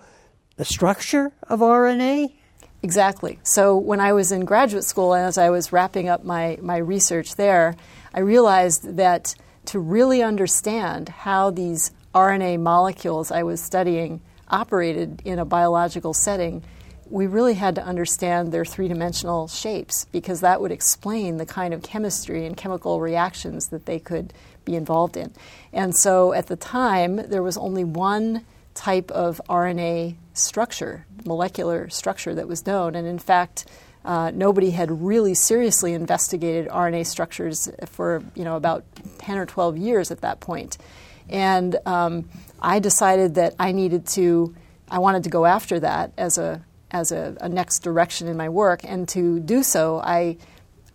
the 0.61 0.65
structure 0.67 1.33
of 1.49 1.61
RNA? 1.61 2.31
Exactly. 2.83 3.39
So 3.43 3.79
when 3.79 3.99
I 3.99 4.13
was 4.13 4.31
in 4.31 4.45
graduate 4.45 4.85
school 4.85 5.15
and 5.15 5.25
as 5.25 5.39
I 5.39 5.49
was 5.49 5.73
wrapping 5.73 6.11
up 6.11 6.23
my, 6.23 6.59
my 6.61 6.77
research 6.77 7.37
there, 7.37 7.77
I 8.13 8.21
realized 8.21 8.99
that 8.99 9.35
to 9.67 9.79
really 9.79 10.23
understand 10.23 11.09
how 11.09 11.49
these 11.49 11.93
RNA 12.15 12.61
molecules 12.61 13.31
I 13.31 13.43
was 13.43 13.63
studying 13.63 14.21
operated 14.49 15.23
in 15.25 15.39
a 15.39 15.47
biological 15.47 16.13
setting, 16.13 16.63
we 17.09 17.27
really 17.27 17.55
had 17.55 17.75
to 17.77 17.83
understand 17.83 18.53
their 18.53 18.67
three 18.67 18.89
dimensional 18.89 19.49
shapes 19.49 20.05
because 20.13 20.43
that 20.43 20.61
would 20.61 20.73
explain 20.73 21.39
the 21.39 21.47
kind 21.47 21.73
of 21.73 21.83
chemistry 21.83 22.45
and 22.45 22.55
chemical 22.55 23.01
reactions 23.01 23.69
that 23.69 23.87
they 23.87 23.99
could 23.99 24.35
be 24.67 24.77
involved 24.77 25.17
in. 25.17 25.33
And 25.73 25.97
so 25.97 26.35
at 26.35 26.49
the 26.49 26.57
time, 26.57 27.17
there 27.17 27.43
was 27.43 27.57
only 27.57 27.83
one 27.83 28.45
type 28.75 29.11
of 29.11 29.41
RNA 29.49 30.17
structure, 30.33 31.07
molecular 31.25 31.89
structure 31.89 32.35
that 32.35 32.49
was 32.49 32.67
known. 32.67 32.95
And 32.95 33.07
in 33.07 33.19
fact, 33.19 33.67
uh, 34.05 34.31
nobody 34.35 34.71
had 34.71 34.91
really 35.03 35.35
seriously 35.35 35.93
investigated 35.93 36.69
RNA 36.69 37.07
structures 37.07 37.71
for 37.87 38.23
you 38.35 38.45
know 38.45 38.57
about 38.57 38.85
10 39.19 39.37
or 39.37 39.47
12 39.47 39.77
years 39.77 40.11
at 40.11 40.23
that 40.23 40.41
point. 40.41 40.79
And 41.29 41.77
um, 41.87 42.29
I 42.61 42.79
decided 42.79 43.35
that 43.35 43.55
I 43.59 43.73
needed 43.73 44.07
to, 44.09 44.55
I 44.91 44.99
wanted 44.99 45.25
to 45.25 45.31
go 45.31 45.45
after 45.45 45.81
that 45.81 46.13
as 46.17 46.39
a 46.39 46.65
as 46.91 47.13
a, 47.13 47.37
a 47.41 47.49
next 47.49 47.81
direction 47.81 48.27
in 48.27 48.37
my 48.37 48.49
work. 48.49 48.81
And 48.85 49.09
to 49.11 49.39
do 49.39 49.63
so, 49.63 50.01
I 50.01 50.39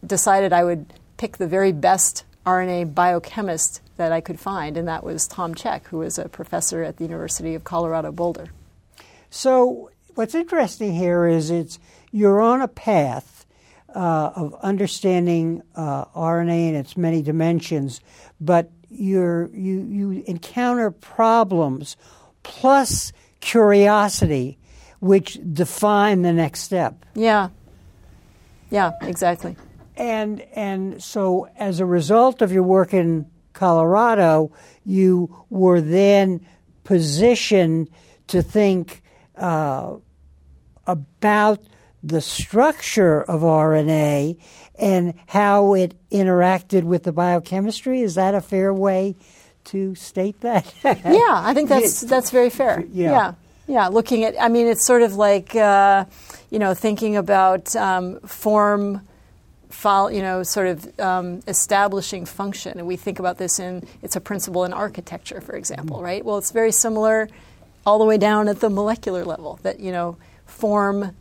decided 0.05 0.51
I 0.51 0.63
would 0.63 0.93
pick 1.17 1.37
the 1.37 1.47
very 1.47 1.71
best 1.71 2.25
RNA 2.45 2.93
biochemist 2.93 3.81
that 3.97 4.11
I 4.11 4.19
could 4.19 4.39
find, 4.39 4.75
and 4.77 4.87
that 4.87 5.03
was 5.03 5.27
Tom 5.27 5.55
Cech, 5.55 5.85
who 5.87 5.99
was 5.99 6.19
a 6.19 6.27
professor 6.27 6.83
at 6.83 6.97
the 6.97 7.05
University 7.05 7.55
of 7.55 7.63
Colorado 7.63 8.11
Boulder. 8.11 8.49
So, 9.35 9.91
what's 10.13 10.33
interesting 10.33 10.93
here 10.93 11.27
is 11.27 11.51
it's 11.51 11.77
you're 12.09 12.39
on 12.39 12.61
a 12.61 12.69
path 12.69 13.45
uh, 13.93 14.31
of 14.33 14.55
understanding 14.61 15.61
uh, 15.75 16.05
RNA 16.05 16.69
in 16.69 16.75
its 16.75 16.95
many 16.95 17.21
dimensions, 17.21 17.99
but 18.39 18.71
you're, 18.89 19.49
you 19.49 19.81
you 19.81 20.23
encounter 20.25 20.89
problems 20.89 21.97
plus 22.43 23.11
curiosity 23.41 24.57
which 25.01 25.37
define 25.51 26.21
the 26.21 26.31
next 26.31 26.61
step. 26.61 27.05
Yeah. 27.13 27.49
Yeah, 28.71 28.93
exactly. 29.01 29.57
And 29.97 30.39
and 30.55 31.03
so 31.03 31.49
as 31.57 31.81
a 31.81 31.85
result 31.85 32.41
of 32.41 32.53
your 32.53 32.63
work 32.63 32.93
in 32.93 33.29
Colorado, 33.51 34.53
you 34.85 35.45
were 35.49 35.81
then 35.81 36.39
positioned 36.85 37.89
to 38.27 38.41
think 38.41 39.01
uh, 39.37 39.95
about 40.87 41.61
the 42.03 42.21
structure 42.21 43.23
of 43.23 43.41
RNA 43.41 44.37
and 44.77 45.13
how 45.27 45.73
it 45.73 45.95
interacted 46.11 46.83
with 46.83 47.03
the 47.03 47.11
biochemistry. 47.11 48.01
Is 48.01 48.15
that 48.15 48.35
a 48.35 48.41
fair 48.41 48.73
way 48.73 49.15
to 49.65 49.95
state 49.95 50.39
that? 50.41 50.71
yeah, 50.83 50.93
I 51.03 51.53
think 51.55 51.69
that's 51.69 52.01
that's 52.01 52.29
very 52.29 52.49
fair. 52.49 52.83
Yeah. 52.91 53.11
yeah. 53.11 53.33
Yeah, 53.67 53.87
looking 53.87 54.23
at, 54.25 54.39
I 54.39 54.47
mean, 54.47 54.67
it's 54.67 54.85
sort 54.85 55.01
of 55.01 55.15
like, 55.15 55.55
uh, 55.55 56.05
you 56.51 56.59
know, 56.59 56.75
thinking 56.75 57.15
about 57.15 57.75
um, 57.75 58.19
form, 58.19 59.01
fol- 59.69 60.11
you 60.11 60.21
know, 60.21 60.43
sort 60.43 60.67
of 60.67 60.99
um, 60.99 61.39
establishing 61.47 62.25
function. 62.25 62.77
And 62.77 62.87
we 62.87 62.95
think 62.95 63.17
about 63.17 63.39
this 63.39 63.57
in, 63.57 63.87
it's 64.03 64.15
a 64.15 64.21
principle 64.21 64.65
in 64.65 64.73
architecture, 64.73 65.41
for 65.41 65.55
example, 65.55 65.97
mm-hmm. 65.97 66.05
right? 66.05 66.23
Well, 66.23 66.37
it's 66.37 66.51
very 66.51 66.71
similar 66.71 67.27
all 67.85 67.99
the 67.99 68.05
way 68.05 68.17
down 68.17 68.47
at 68.47 68.59
the 68.59 68.69
molecular 68.69 69.23
level 69.23 69.59
that, 69.63 69.79
you 69.79 69.91
know, 69.91 70.17
form 70.45 71.15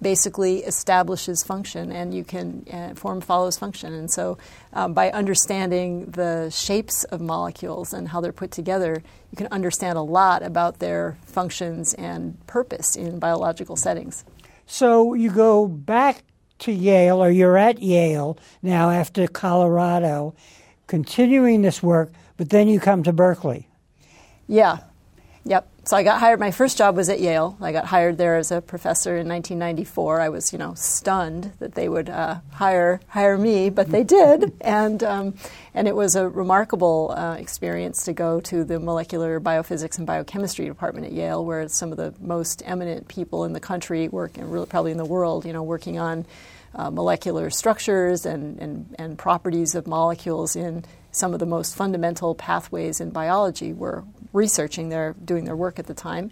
basically 0.00 0.58
establishes 0.58 1.42
function 1.42 1.90
and 1.90 2.12
you 2.12 2.22
can 2.22 2.66
uh, 2.70 2.94
form 2.94 3.20
follows 3.20 3.56
function. 3.56 3.94
And 3.94 4.10
so 4.10 4.36
um, 4.72 4.92
by 4.92 5.10
understanding 5.10 6.06
the 6.10 6.50
shapes 6.50 7.04
of 7.04 7.20
molecules 7.20 7.94
and 7.94 8.08
how 8.08 8.20
they're 8.20 8.32
put 8.32 8.50
together 8.50 9.02
you 9.30 9.36
can 9.36 9.48
understand 9.48 9.96
a 9.96 10.02
lot 10.02 10.42
about 10.42 10.78
their 10.78 11.16
functions 11.24 11.94
and 11.94 12.44
purpose 12.46 12.94
in 12.94 13.18
biological 13.18 13.76
settings. 13.76 14.24
So 14.66 15.14
you 15.14 15.30
go 15.30 15.66
back 15.66 16.22
to 16.58 16.72
yale 16.72 17.22
or 17.22 17.30
you're 17.30 17.56
at 17.56 17.80
yale 17.80 18.38
now 18.62 18.90
after 18.90 19.26
colorado 19.26 20.34
continuing 20.86 21.62
this 21.62 21.82
work 21.82 22.12
but 22.36 22.50
then 22.50 22.68
you 22.68 22.80
come 22.80 23.02
to 23.02 23.12
berkeley. 23.12 23.68
Yeah. 24.46 24.78
Yep 25.44 25.70
so 25.86 25.96
I 25.96 26.02
got 26.02 26.18
hired. 26.18 26.40
My 26.40 26.50
first 26.50 26.76
job 26.76 26.96
was 26.96 27.08
at 27.08 27.20
Yale. 27.20 27.56
I 27.60 27.70
got 27.70 27.84
hired 27.84 28.18
there 28.18 28.36
as 28.36 28.50
a 28.50 28.60
professor 28.60 29.16
in 29.16 29.28
1994. 29.28 30.20
I 30.20 30.28
was, 30.30 30.52
you 30.52 30.58
know, 30.58 30.74
stunned 30.74 31.52
that 31.60 31.76
they 31.76 31.88
would 31.88 32.10
uh, 32.10 32.40
hire 32.50 33.00
hire 33.06 33.38
me, 33.38 33.70
but 33.70 33.88
they 33.90 34.02
did, 34.02 34.52
and 34.60 35.04
um, 35.04 35.34
and 35.74 35.86
it 35.86 35.94
was 35.94 36.16
a 36.16 36.28
remarkable 36.28 37.14
uh, 37.16 37.34
experience 37.34 38.04
to 38.06 38.12
go 38.12 38.40
to 38.40 38.64
the 38.64 38.80
molecular 38.80 39.38
biophysics 39.38 39.96
and 39.96 40.08
biochemistry 40.08 40.66
department 40.66 41.06
at 41.06 41.12
Yale, 41.12 41.44
where 41.44 41.68
some 41.68 41.92
of 41.92 41.98
the 41.98 42.12
most 42.18 42.64
eminent 42.66 43.06
people 43.06 43.44
in 43.44 43.52
the 43.52 43.60
country 43.60 44.08
work, 44.08 44.38
and 44.38 44.52
really 44.52 44.66
probably 44.66 44.90
in 44.90 44.98
the 44.98 45.04
world, 45.04 45.46
you 45.46 45.52
know, 45.52 45.62
working 45.62 46.00
on 46.00 46.26
uh, 46.74 46.90
molecular 46.90 47.48
structures 47.48 48.26
and, 48.26 48.58
and 48.58 48.96
and 48.98 49.18
properties 49.18 49.76
of 49.76 49.86
molecules 49.86 50.56
in 50.56 50.84
some 51.16 51.32
of 51.32 51.40
the 51.40 51.46
most 51.46 51.74
fundamental 51.74 52.34
pathways 52.34 53.00
in 53.00 53.10
biology 53.10 53.72
were 53.72 54.04
researching 54.32 54.90
their 54.90 55.14
doing 55.24 55.44
their 55.44 55.56
work 55.56 55.78
at 55.78 55.86
the 55.86 55.94
time. 55.94 56.30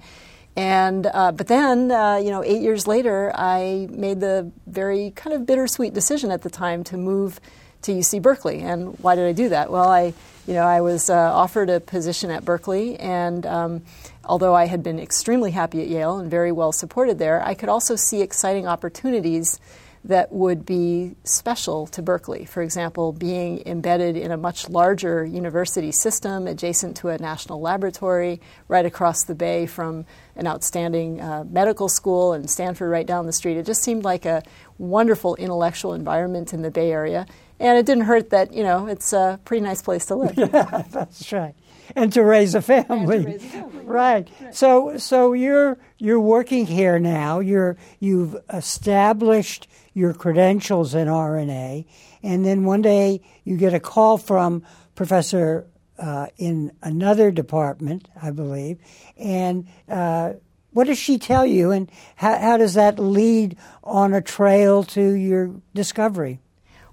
And 0.57 1.07
uh, 1.13 1.33
but 1.33 1.49
then, 1.49 1.91
uh, 1.91 2.17
you 2.17 2.31
know, 2.31 2.45
eight 2.45 2.63
years 2.63 2.87
later, 2.87 3.33
I 3.35 3.89
made 3.91 4.21
the 4.21 4.53
very 4.67 5.11
kind 5.11 5.35
of 5.35 5.47
bittersweet 5.47 5.95
decision 5.95 6.31
at 6.31 6.43
the 6.43 6.51
time 6.51 6.85
to 6.85 6.97
move 6.97 7.41
to 7.83 7.93
UC 7.93 8.23
Berkeley. 8.23 8.61
And 8.61 8.99
why 9.01 9.15
did 9.15 9.27
I 9.27 9.33
do 9.33 9.49
that? 9.49 9.71
Well, 9.71 9.89
I, 9.89 10.15
you 10.47 10.55
know, 10.55 10.65
I 10.65 10.81
was 10.81 11.11
uh, 11.11 11.15
offered 11.15 11.71
a 11.71 11.81
position 11.81 12.31
at 12.31 12.45
Berkeley, 12.45 12.97
and 12.99 13.45
um, 13.47 13.83
although 14.25 14.55
I 14.55 14.67
had 14.67 14.83
been 14.83 14.99
extremely 14.99 15.51
happy 15.51 15.83
at 15.83 15.89
Yale 15.89 16.19
and 16.19 16.31
very 16.31 16.53
well 16.53 16.73
supported 16.73 17.19
there, 17.19 17.43
I 17.43 17.55
could 17.55 17.69
also 17.69 17.97
see 17.97 18.23
exciting 18.23 18.67
opportunities 18.67 19.61
that 20.05 20.31
would 20.31 20.67
be 20.67 21.17
special 21.25 21.87
to 21.87 22.03
Berkeley. 22.03 22.45
For 22.45 22.63
example, 22.63 23.13
being 23.13 23.63
embedded 23.65 24.17
in 24.17 24.31
a 24.31 24.37
much 24.37 24.69
larger 24.69 25.25
university 25.25 25.93
system 25.93 26.47
adjacent 26.47 26.99
to 26.99 27.09
a 27.09 27.17
national 27.17 27.61
laboratory 27.61 28.41
right 28.69 28.85
across 28.85 29.25
the 29.25 29.35
bay 29.35 29.65
from 29.65 30.05
an 30.37 30.47
outstanding 30.47 31.23
uh, 31.23 31.45
medical 31.49 31.89
school 31.89 32.35
and 32.35 32.51
Stanford 32.51 32.91
right 32.91 33.07
down 33.07 33.25
the 33.25 33.33
street. 33.33 33.57
It 33.57 33.65
just 33.65 33.83
seemed 33.83 34.05
like 34.05 34.27
a 34.27 34.43
wonderful 34.77 35.37
intellectual 35.37 35.95
environment 35.95 36.53
in 36.53 36.61
the 36.61 36.71
Bay 36.71 36.93
Area. 36.93 37.27
And 37.59 37.79
it 37.79 37.87
didn't 37.87 38.05
hurt 38.05 38.31
that, 38.31 38.53
you 38.53 38.63
know, 38.63 38.87
it's 38.87 39.15
a 39.15 39.41
pretty 39.47 39.63
nice 39.63 39.81
place 39.81 40.07
to 40.07 40.17
live. 40.17 40.35
Yeah, 40.37 40.83
that's 40.91 41.33
right. 41.33 41.55
And 41.97 42.13
to 42.13 42.23
raise 42.23 42.55
a 42.55 42.63
family. 42.63 43.25
Raise 43.25 43.45
a 43.45 43.49
family. 43.49 43.85
Right. 43.85 44.31
right. 44.41 44.55
So 44.55 44.97
so 44.99 45.33
you're 45.33 45.79
you're 45.99 46.21
working 46.21 46.67
here 46.67 46.99
now. 46.99 47.41
You're 47.41 47.77
you've 48.01 48.37
established 48.53 49.69
your 49.95 50.13
credentials 50.13 50.95
in 50.95 51.09
RNA, 51.09 51.87
and 52.23 52.45
then 52.45 52.65
one 52.65 52.83
day 52.83 53.23
you 53.45 53.57
get 53.57 53.73
a 53.73 53.81
call 53.81 54.19
from 54.19 54.65
Professor 54.95 55.67
uh, 55.99 56.27
in 56.37 56.73
another 56.83 57.31
department, 57.31 58.09
I 58.21 58.31
believe, 58.31 58.79
and 59.17 59.67
uh, 59.89 60.35
what 60.73 60.89
does 60.89 60.99
she 60.99 61.19
tell 61.19 61.47
you, 61.47 61.71
and 61.71 61.91
how, 62.17 62.37
how 62.37 62.57
does 62.57 62.75
that 62.75 62.99
lead 62.99 63.57
on 63.85 64.13
a 64.13 64.21
trail 64.21 64.83
to 64.83 65.13
your 65.13 65.53
discovery? 65.73 66.41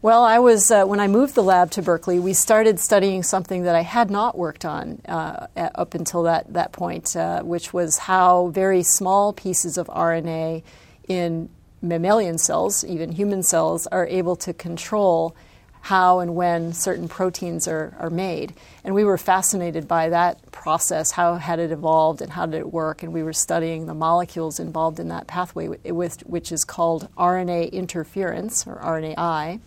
Well, 0.03 0.23
I 0.23 0.39
was 0.39 0.71
uh, 0.71 0.85
when 0.85 0.99
I 0.99 1.07
moved 1.07 1.35
the 1.35 1.43
lab 1.43 1.69
to 1.71 1.81
Berkeley. 1.83 2.19
We 2.19 2.33
started 2.33 2.79
studying 2.79 3.21
something 3.21 3.63
that 3.63 3.75
I 3.75 3.81
had 3.81 4.09
not 4.09 4.35
worked 4.35 4.65
on 4.65 4.99
uh, 5.07 5.45
up 5.55 5.93
until 5.93 6.23
that 6.23 6.51
that 6.53 6.71
point, 6.71 7.15
uh, 7.15 7.43
which 7.43 7.71
was 7.71 7.99
how 7.99 8.47
very 8.47 8.81
small 8.81 9.31
pieces 9.31 9.77
of 9.77 9.85
RNA 9.87 10.63
in 11.07 11.49
mammalian 11.81 12.37
cells, 12.37 12.83
even 12.83 13.11
human 13.11 13.43
cells, 13.43 13.87
are 13.87 14.07
able 14.07 14.35
to 14.37 14.53
control 14.53 15.35
how 15.81 16.19
and 16.19 16.35
when 16.35 16.73
certain 16.73 17.07
proteins 17.07 17.67
are, 17.67 17.95
are 17.99 18.09
made. 18.09 18.53
And 18.83 18.93
we 18.93 19.03
were 19.03 19.17
fascinated 19.17 19.87
by 19.87 20.09
that 20.09 20.51
process. 20.51 21.11
How 21.11 21.35
had 21.35 21.59
it 21.59 21.71
evolved 21.71 22.21
and 22.21 22.31
how 22.31 22.45
did 22.45 22.59
it 22.59 22.71
work? 22.71 23.01
And 23.01 23.11
we 23.11 23.23
were 23.23 23.33
studying 23.33 23.87
the 23.87 23.95
molecules 23.95 24.59
involved 24.59 24.99
in 24.99 25.07
that 25.07 25.25
pathway, 25.25 25.67
with, 25.91 26.21
which 26.21 26.51
is 26.51 26.63
called 26.63 27.09
RNA 27.17 27.71
interference, 27.71 28.67
or 28.67 28.75
RNAi. 28.75 29.59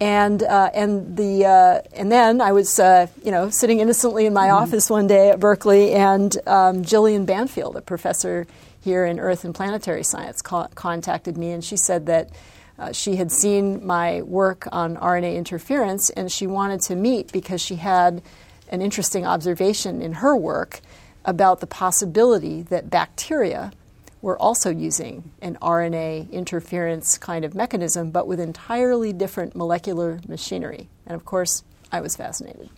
And, 0.00 0.42
uh, 0.42 0.70
and, 0.74 1.16
the, 1.16 1.46
uh, 1.46 1.80
and 1.94 2.12
then 2.12 2.42
I 2.42 2.52
was 2.52 2.78
uh, 2.78 3.06
you 3.24 3.30
know, 3.30 3.48
sitting 3.48 3.80
innocently 3.80 4.26
in 4.26 4.34
my 4.34 4.48
mm-hmm. 4.48 4.56
office 4.56 4.90
one 4.90 5.06
day 5.06 5.30
at 5.30 5.40
Berkeley, 5.40 5.92
and 5.92 6.36
um, 6.46 6.82
Jillian 6.82 7.24
Banfield, 7.24 7.76
a 7.76 7.80
professor 7.80 8.46
here 8.84 9.06
in 9.06 9.18
Earth 9.18 9.44
and 9.44 9.54
Planetary 9.54 10.04
Science, 10.04 10.42
co- 10.42 10.68
contacted 10.74 11.38
me, 11.38 11.52
and 11.52 11.64
she 11.64 11.76
said 11.76 12.04
that 12.06 12.30
uh, 12.78 12.92
she 12.92 13.16
had 13.16 13.32
seen 13.32 13.84
my 13.84 14.20
work 14.22 14.68
on 14.72 14.96
RNA 14.96 15.36
interference 15.36 16.10
and 16.10 16.30
she 16.30 16.46
wanted 16.46 16.80
to 16.82 16.94
meet 16.94 17.32
because 17.32 17.60
she 17.60 17.76
had 17.76 18.20
an 18.68 18.82
interesting 18.82 19.24
observation 19.24 20.02
in 20.02 20.14
her 20.14 20.36
work 20.36 20.80
about 21.24 21.60
the 21.60 21.66
possibility 21.66 22.62
that 22.62 22.90
bacteria 22.90 23.72
were 24.20 24.38
also 24.38 24.70
using 24.70 25.30
an 25.40 25.56
RNA 25.62 26.30
interference 26.30 27.16
kind 27.16 27.44
of 27.44 27.54
mechanism, 27.54 28.10
but 28.10 28.26
with 28.26 28.40
entirely 28.40 29.12
different 29.12 29.54
molecular 29.54 30.20
machinery. 30.28 30.88
And 31.06 31.14
of 31.14 31.24
course, 31.24 31.62
I 31.92 32.00
was 32.00 32.16
fascinated 32.16 32.68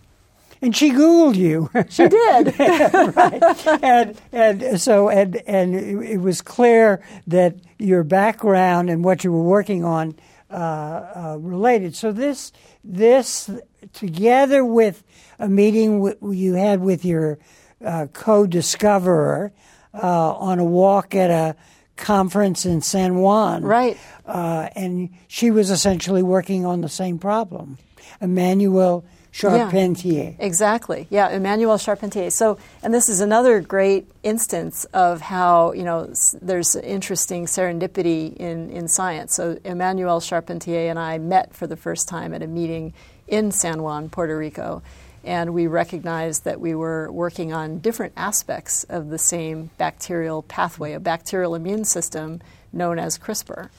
and 0.61 0.75
she 0.75 0.91
Googled 0.91 1.35
you. 1.35 1.69
She 1.89 2.07
did, 2.07 2.59
right? 3.15 3.83
And 3.83 4.21
and 4.31 4.81
so 4.81 5.09
and 5.09 5.35
and 5.47 5.75
it 5.75 6.17
was 6.17 6.41
clear 6.41 7.01
that 7.27 7.55
your 7.77 8.03
background 8.03 8.89
and 8.89 9.03
what 9.03 9.23
you 9.23 9.31
were 9.31 9.43
working 9.43 9.83
on 9.83 10.15
uh, 10.49 10.53
uh, 10.53 11.37
related. 11.39 11.95
So 11.95 12.11
this 12.11 12.51
this 12.83 13.49
together 13.93 14.63
with 14.65 15.03
a 15.39 15.47
meeting 15.47 16.03
w- 16.03 16.33
you 16.33 16.53
had 16.55 16.81
with 16.81 17.05
your 17.05 17.37
uh, 17.83 18.07
co-discoverer 18.13 19.51
uh, 19.93 20.33
on 20.33 20.59
a 20.59 20.63
walk 20.65 21.13
at 21.15 21.29
a 21.29 21.55
conference 21.95 22.65
in 22.65 22.81
San 22.81 23.17
Juan, 23.17 23.63
right? 23.63 23.97
Uh, 24.25 24.69
and 24.75 25.09
she 25.27 25.51
was 25.51 25.69
essentially 25.69 26.23
working 26.23 26.65
on 26.65 26.81
the 26.81 26.89
same 26.89 27.17
problem, 27.19 27.77
Emmanuelle 28.21 29.03
Charpentier. 29.31 30.35
Yeah, 30.39 30.45
exactly. 30.45 31.07
Yeah, 31.09 31.31
Emmanuelle 31.31 31.83
Charpentier. 31.83 32.31
So, 32.31 32.57
and 32.81 32.93
this 32.93 33.09
is 33.09 33.19
another 33.21 33.61
great 33.61 34.09
instance 34.23 34.85
of 34.85 35.21
how, 35.21 35.73
you 35.73 35.83
know, 35.83 36.13
there's 36.41 36.75
interesting 36.75 37.45
serendipity 37.45 38.35
in, 38.35 38.69
in 38.69 38.87
science. 38.87 39.35
So, 39.35 39.55
Emmanuelle 39.57 40.21
Charpentier 40.21 40.89
and 40.89 40.97
I 40.97 41.17
met 41.17 41.53
for 41.53 41.67
the 41.67 41.75
first 41.75 42.07
time 42.07 42.33
at 42.33 42.41
a 42.41 42.47
meeting 42.47 42.93
in 43.27 43.51
San 43.51 43.81
Juan, 43.83 44.09
Puerto 44.09 44.37
Rico, 44.37 44.81
and 45.23 45.53
we 45.53 45.67
recognized 45.67 46.45
that 46.45 46.59
we 46.61 46.73
were 46.73 47.11
working 47.11 47.51
on 47.51 47.79
different 47.79 48.13
aspects 48.15 48.85
of 48.85 49.09
the 49.09 49.17
same 49.17 49.69
bacterial 49.77 50.41
pathway, 50.41 50.93
a 50.93 50.99
bacterial 50.99 51.53
immune 51.53 51.83
system 51.83 52.41
known 52.71 52.97
as 52.97 53.17
CRISPR. 53.17 53.69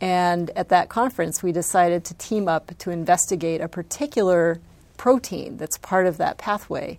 And 0.00 0.50
at 0.50 0.70
that 0.70 0.88
conference, 0.88 1.42
we 1.42 1.52
decided 1.52 2.04
to 2.06 2.14
team 2.14 2.48
up 2.48 2.76
to 2.78 2.90
investigate 2.90 3.60
a 3.60 3.68
particular 3.68 4.58
protein 5.00 5.56
that's 5.56 5.78
part 5.78 6.06
of 6.06 6.18
that 6.18 6.36
pathway 6.36 6.98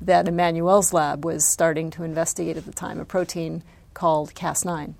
that 0.00 0.28
Emmanuelle's 0.28 0.92
lab 0.92 1.24
was 1.24 1.44
starting 1.44 1.90
to 1.90 2.04
investigate 2.04 2.56
at 2.56 2.64
the 2.64 2.70
time, 2.72 3.00
a 3.00 3.04
protein 3.04 3.64
called 3.92 4.32
Cas9. 4.34 4.94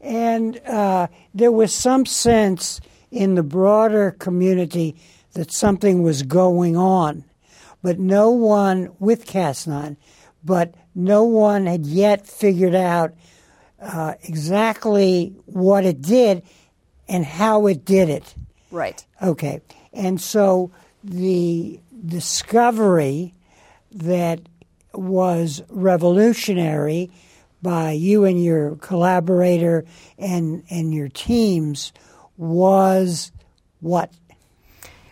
And 0.00 0.58
uh, 0.66 1.08
there 1.34 1.52
was 1.52 1.74
some 1.74 2.06
sense 2.06 2.80
in 3.10 3.34
the 3.34 3.42
broader 3.42 4.12
community 4.12 4.96
that 5.34 5.52
something 5.52 6.02
was 6.02 6.22
going 6.22 6.74
on, 6.74 7.22
but 7.82 7.98
no 7.98 8.30
one 8.30 8.90
with 8.98 9.26
Cas9, 9.26 9.98
but 10.42 10.74
no 10.94 11.24
one 11.24 11.66
had 11.66 11.84
yet 11.84 12.26
figured 12.26 12.74
out 12.74 13.12
uh, 13.78 14.14
exactly 14.22 15.34
what 15.44 15.84
it 15.84 16.00
did 16.00 16.44
and 17.08 17.26
how 17.26 17.66
it 17.66 17.84
did 17.84 18.08
it. 18.08 18.34
Right. 18.70 19.04
Okay. 19.20 19.60
And 19.92 20.18
so 20.18 20.72
the 21.02 21.80
discovery 22.06 23.34
that 23.92 24.40
was 24.94 25.62
revolutionary 25.68 27.10
by 27.62 27.92
you 27.92 28.24
and 28.24 28.42
your 28.42 28.76
collaborator 28.76 29.84
and, 30.18 30.64
and 30.70 30.92
your 30.92 31.08
teams 31.08 31.92
was 32.36 33.32
what? 33.80 34.12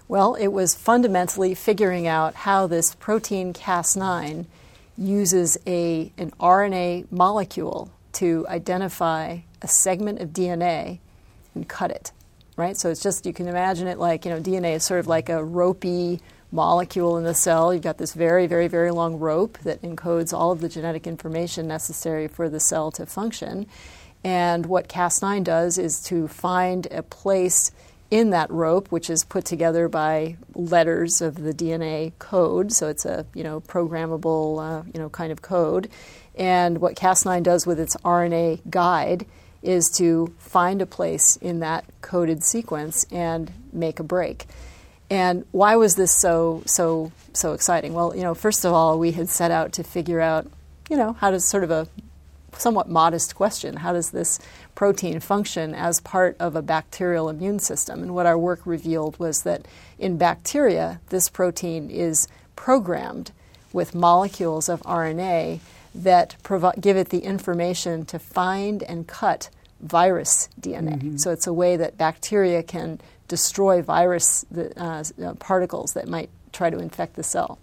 Well, 0.09 0.35
it 0.35 0.48
was 0.48 0.74
fundamentally 0.74 1.55
figuring 1.55 2.07
out 2.07 2.35
how 2.35 2.66
this 2.66 2.96
protein 2.96 3.53
Cas9 3.53 4.46
uses 4.98 5.57
a, 5.66 6.12
an 6.18 6.33
RNA 6.40 7.11
molecule 7.12 7.90
to 8.14 8.44
identify 8.48 9.38
a 9.62 9.68
segment 9.68 10.20
of 10.20 10.31
DNA 10.31 10.98
and 11.55 11.68
cut 11.68 11.90
it 11.90 12.12
right? 12.56 12.76
So 12.76 12.90
it's 12.90 13.02
just, 13.02 13.26
you 13.26 13.32
can 13.32 13.48
imagine 13.48 13.88
it 13.88 13.98
like, 13.98 14.24
you 14.24 14.30
know, 14.30 14.40
DNA 14.40 14.76
is 14.76 14.84
sort 14.84 15.00
of 15.00 15.06
like 15.06 15.28
a 15.28 15.42
ropey 15.42 16.20
molecule 16.52 17.16
in 17.16 17.24
the 17.24 17.34
cell. 17.34 17.72
You've 17.72 17.82
got 17.82 17.98
this 17.98 18.14
very, 18.14 18.46
very, 18.46 18.68
very 18.68 18.90
long 18.90 19.18
rope 19.18 19.58
that 19.60 19.82
encodes 19.82 20.32
all 20.32 20.50
of 20.50 20.60
the 20.60 20.68
genetic 20.68 21.06
information 21.06 21.68
necessary 21.68 22.28
for 22.28 22.48
the 22.48 22.60
cell 22.60 22.90
to 22.92 23.06
function. 23.06 23.66
And 24.22 24.66
what 24.66 24.88
Cas9 24.88 25.44
does 25.44 25.78
is 25.78 26.02
to 26.04 26.28
find 26.28 26.86
a 26.90 27.02
place 27.02 27.70
in 28.10 28.30
that 28.30 28.50
rope, 28.50 28.88
which 28.88 29.08
is 29.08 29.24
put 29.24 29.44
together 29.44 29.88
by 29.88 30.36
letters 30.54 31.20
of 31.20 31.36
the 31.36 31.54
DNA 31.54 32.12
code. 32.18 32.72
So 32.72 32.88
it's 32.88 33.04
a 33.04 33.24
you 33.34 33.44
know 33.44 33.60
programmable 33.60 34.60
uh, 34.60 34.82
you 34.92 35.00
know 35.00 35.08
kind 35.08 35.32
of 35.32 35.42
code. 35.42 35.88
And 36.34 36.78
what 36.80 36.96
Cas9 36.96 37.42
does 37.42 37.66
with 37.66 37.78
its 37.78 37.96
RNA 37.96 38.68
guide 38.68 39.26
is 39.62 39.90
to 39.90 40.34
find 40.38 40.80
a 40.80 40.86
place 40.86 41.36
in 41.36 41.60
that 41.60 41.84
coded 42.00 42.42
sequence 42.42 43.04
and 43.10 43.52
make 43.72 44.00
a 44.00 44.04
break. 44.04 44.46
And 45.10 45.44
why 45.50 45.76
was 45.76 45.96
this 45.96 46.12
so 46.12 46.62
so 46.66 47.12
so 47.32 47.52
exciting? 47.52 47.94
Well, 47.94 48.14
you 48.14 48.22
know, 48.22 48.34
first 48.34 48.64
of 48.64 48.72
all, 48.72 48.98
we 48.98 49.12
had 49.12 49.28
set 49.28 49.50
out 49.50 49.72
to 49.74 49.84
figure 49.84 50.20
out, 50.20 50.46
you 50.88 50.96
know, 50.96 51.14
how 51.14 51.30
does 51.30 51.44
sort 51.44 51.64
of 51.64 51.70
a 51.70 51.88
somewhat 52.58 52.88
modest 52.88 53.34
question, 53.34 53.76
how 53.76 53.92
does 53.92 54.10
this 54.10 54.38
protein 54.74 55.20
function 55.20 55.74
as 55.74 56.00
part 56.00 56.36
of 56.38 56.56
a 56.56 56.62
bacterial 56.62 57.28
immune 57.28 57.58
system? 57.58 58.02
And 58.02 58.14
what 58.14 58.26
our 58.26 58.38
work 58.38 58.60
revealed 58.64 59.18
was 59.18 59.42
that 59.42 59.66
in 59.98 60.18
bacteria, 60.18 61.00
this 61.08 61.28
protein 61.28 61.90
is 61.90 62.28
programmed 62.56 63.32
with 63.72 63.94
molecules 63.94 64.68
of 64.68 64.82
RNA 64.82 65.60
that 65.94 66.37
provi- 66.42 66.81
give 66.81 66.96
it 66.96 67.09
the 67.09 67.20
information 67.20 68.05
to 68.07 68.18
find 68.18 68.83
and 68.83 69.07
cut 69.07 69.50
virus 69.81 70.48
DNA. 70.61 70.98
Mm-hmm. 70.98 71.16
So 71.16 71.31
it's 71.31 71.46
a 71.46 71.53
way 71.53 71.76
that 71.76 71.96
bacteria 71.96 72.62
can 72.62 73.00
destroy 73.29 73.83
virus 73.83 74.44
uh, 74.57 75.05
uh, 75.22 75.35
particles 75.35 75.94
that 75.94 76.09
might 76.09 76.31
try 76.53 76.70
to 76.70 76.79
infect 76.79 77.16
the 77.16 77.22
cell. 77.22 77.59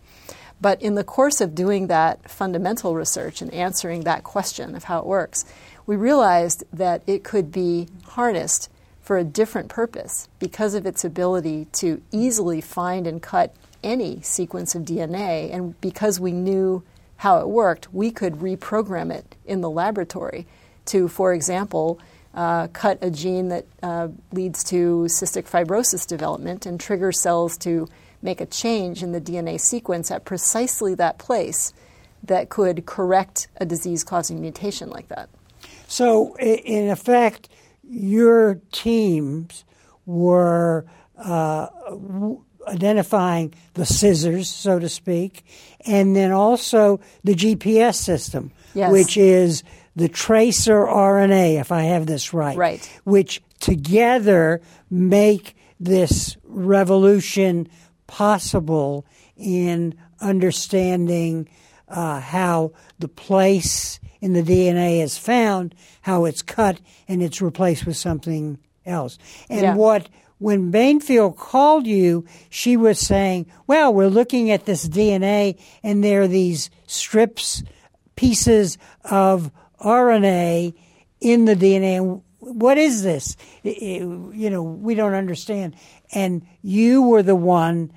But 0.59 0.81
in 0.81 0.95
the 0.95 1.03
course 1.03 1.39
of 1.41 1.53
doing 1.53 1.87
that 1.87 2.29
fundamental 2.29 2.95
research 2.95 3.41
and 3.41 3.53
answering 3.53 4.01
that 4.01 4.23
question 4.23 4.75
of 4.75 4.85
how 4.85 4.99
it 4.99 5.05
works, 5.05 5.45
we 5.85 5.95
realized 5.95 6.63
that 6.73 7.03
it 7.05 7.23
could 7.23 7.51
be 7.51 7.87
harnessed 8.05 8.69
for 9.01 9.17
a 9.17 9.23
different 9.23 9.69
purpose 9.69 10.27
because 10.39 10.73
of 10.73 10.85
its 10.85 11.05
ability 11.05 11.65
to 11.71 12.01
easily 12.11 12.59
find 12.59 13.07
and 13.07 13.21
cut 13.21 13.55
any 13.83 14.21
sequence 14.21 14.73
of 14.73 14.81
DNA. 14.81 15.53
And 15.53 15.79
because 15.79 16.19
we 16.19 16.31
knew 16.31 16.83
how 17.17 17.39
it 17.39 17.47
worked, 17.47 17.93
we 17.93 18.11
could 18.11 18.35
reprogram 18.35 19.11
it 19.11 19.35
in 19.45 19.61
the 19.61 19.69
laboratory 19.69 20.47
to, 20.85 21.07
for 21.07 21.33
example, 21.33 21.99
uh, 22.33 22.67
cut 22.67 22.99
a 23.01 23.09
gene 23.09 23.47
that 23.49 23.65
uh, 23.81 24.07
leads 24.31 24.63
to 24.63 25.07
cystic 25.09 25.49
fibrosis 25.49 26.05
development 26.05 26.65
and 26.65 26.79
trigger 26.79 27.11
cells 27.11 27.57
to 27.57 27.87
make 28.21 28.39
a 28.39 28.45
change 28.45 29.01
in 29.01 29.11
the 29.11 29.21
DNA 29.21 29.59
sequence 29.59 30.11
at 30.11 30.25
precisely 30.25 30.93
that 30.95 31.17
place 31.17 31.73
that 32.23 32.49
could 32.49 32.85
correct 32.85 33.47
a 33.57 33.65
disease 33.65 34.03
causing 34.03 34.41
mutation 34.41 34.89
like 34.89 35.07
that. 35.07 35.29
So, 35.87 36.35
in 36.37 36.89
effect, 36.89 37.49
your 37.83 38.61
teams 38.71 39.63
were 40.05 40.85
uh, 41.17 41.67
identifying 42.67 43.53
the 43.73 43.85
scissors, 43.85 44.49
so 44.49 44.79
to 44.79 44.89
speak, 44.89 45.45
and 45.85 46.15
then 46.15 46.31
also 46.31 46.99
the 47.23 47.33
GPS 47.33 47.95
system, 47.95 48.51
yes. 48.73 48.91
which 48.91 49.17
is 49.17 49.63
the 49.95 50.07
tracer 50.09 50.85
RNA, 50.85 51.59
if 51.59 51.71
I 51.71 51.83
have 51.83 52.05
this 52.05 52.33
right, 52.33 52.57
right. 52.57 52.99
which 53.03 53.41
together 53.59 54.61
make 54.89 55.55
this 55.79 56.37
revolution 56.43 57.67
possible 58.05 59.05
in 59.35 59.95
understanding 60.21 61.47
uh, 61.87 62.19
how 62.19 62.71
the 62.99 63.07
place 63.07 63.99
in 64.21 64.33
the 64.33 64.43
DNA 64.43 65.01
is 65.01 65.17
found, 65.17 65.75
how 66.01 66.25
it's 66.25 66.41
cut, 66.41 66.79
and 67.07 67.21
it's 67.21 67.41
replaced 67.41 67.85
with 67.85 67.97
something 67.97 68.57
else. 68.85 69.17
And 69.49 69.61
Yeah. 69.61 69.75
what 69.75 70.09
when 70.39 70.71
Banfield 70.71 71.37
called 71.37 71.87
you, 71.87 72.25
she 72.49 72.77
was 72.77 72.99
saying, 72.99 73.47
"Well, 73.65 73.93
we're 73.93 74.07
looking 74.07 74.51
at 74.51 74.65
this 74.65 74.87
DNA, 74.87 75.57
and 75.83 76.03
there 76.03 76.21
are 76.21 76.27
these 76.27 76.69
strips, 76.85 77.63
pieces 78.15 78.77
of 79.03 79.51
RNA 79.79 80.73
in 81.19 81.45
the 81.45 81.55
DNA. 81.55 82.21
What 82.39 82.77
is 82.77 83.03
this? 83.03 83.35
You 83.63 84.49
know, 84.49 84.63
we 84.63 84.95
don't 84.95 85.13
understand." 85.13 85.75
And 86.13 86.45
you 86.61 87.01
were 87.01 87.23
the 87.23 87.35
one 87.35 87.91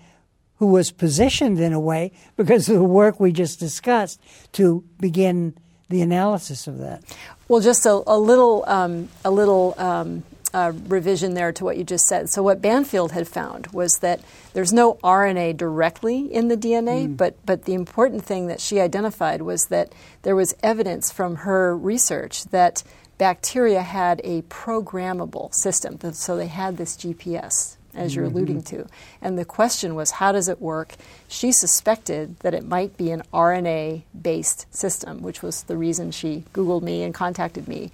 who 0.57 0.67
was 0.67 0.91
positioned 0.91 1.59
in 1.59 1.73
a 1.73 1.81
way 1.81 2.13
because 2.37 2.69
of 2.69 2.77
the 2.77 2.85
work 2.85 3.19
we 3.19 3.33
just 3.33 3.59
discussed 3.59 4.21
to 4.53 4.85
begin 4.99 5.55
the 5.89 6.03
analysis 6.03 6.67
of 6.67 6.79
that. 6.79 7.03
Well, 7.49 7.61
just 7.61 7.87
a, 7.87 8.03
a 8.07 8.19
little, 8.19 8.65
um, 8.69 9.09
a 9.25 9.31
little 9.31 9.75
um, 9.79 10.23
uh, 10.53 10.73
revision 10.87 11.35
there 11.35 11.53
to 11.53 11.65
what 11.65 11.77
you 11.77 11.85
just 11.85 12.07
said. 12.07 12.31
So, 12.31 12.43
what 12.43 12.61
Banfield 12.63 13.13
had 13.13 13.29
found 13.29 13.69
was 13.69 13.99
that 14.01 14.21
there's 14.53 14.73
no 14.73 14.95
RNA 14.95 15.57
directly 15.57 16.33
in 16.33 16.49
the 16.49 16.57
DNA, 16.57 17.17
but 17.17 17.35
but 17.45 17.65
the 17.65 17.75
important 17.75 18.25
thing 18.25 18.47
that 18.49 18.61
she 18.61 18.81
identified 18.81 19.43
was 19.43 19.67
that 19.67 19.93
there 20.23 20.37
was 20.37 20.55
evidence 20.63 21.11
from 21.11 21.37
her 21.37 21.77
research 21.77 22.45
that 22.47 22.83
bacteria 23.19 23.83
had 23.83 24.21
a 24.25 24.43
programmable 24.43 25.53
system. 25.53 25.99
So 26.13 26.37
they 26.37 26.47
had 26.47 26.77
this 26.77 26.97
GPS. 26.97 27.77
As 27.93 28.15
you're 28.15 28.27
alluding 28.27 28.63
to. 28.63 28.87
And 29.21 29.37
the 29.37 29.45
question 29.45 29.97
was, 29.97 30.13
how 30.13 30.31
does 30.31 30.49
it 30.49 30.61
work? 30.61 30.95
She 31.27 31.51
suspected 31.51 32.39
that 32.39 32.55
it 32.55 32.65
might 32.65 32.97
be 32.97 33.11
an 33.11 33.25
RNA 33.35 34.05
based 34.23 34.73
system, 34.73 35.23
which 35.23 35.43
was 35.43 35.65
the 35.65 35.77
reason 35.77 36.13
she 36.13 36.45
Googled 36.55 36.83
me 36.83 37.03
and 37.03 37.13
contacted 37.13 37.67
me. 37.67 37.91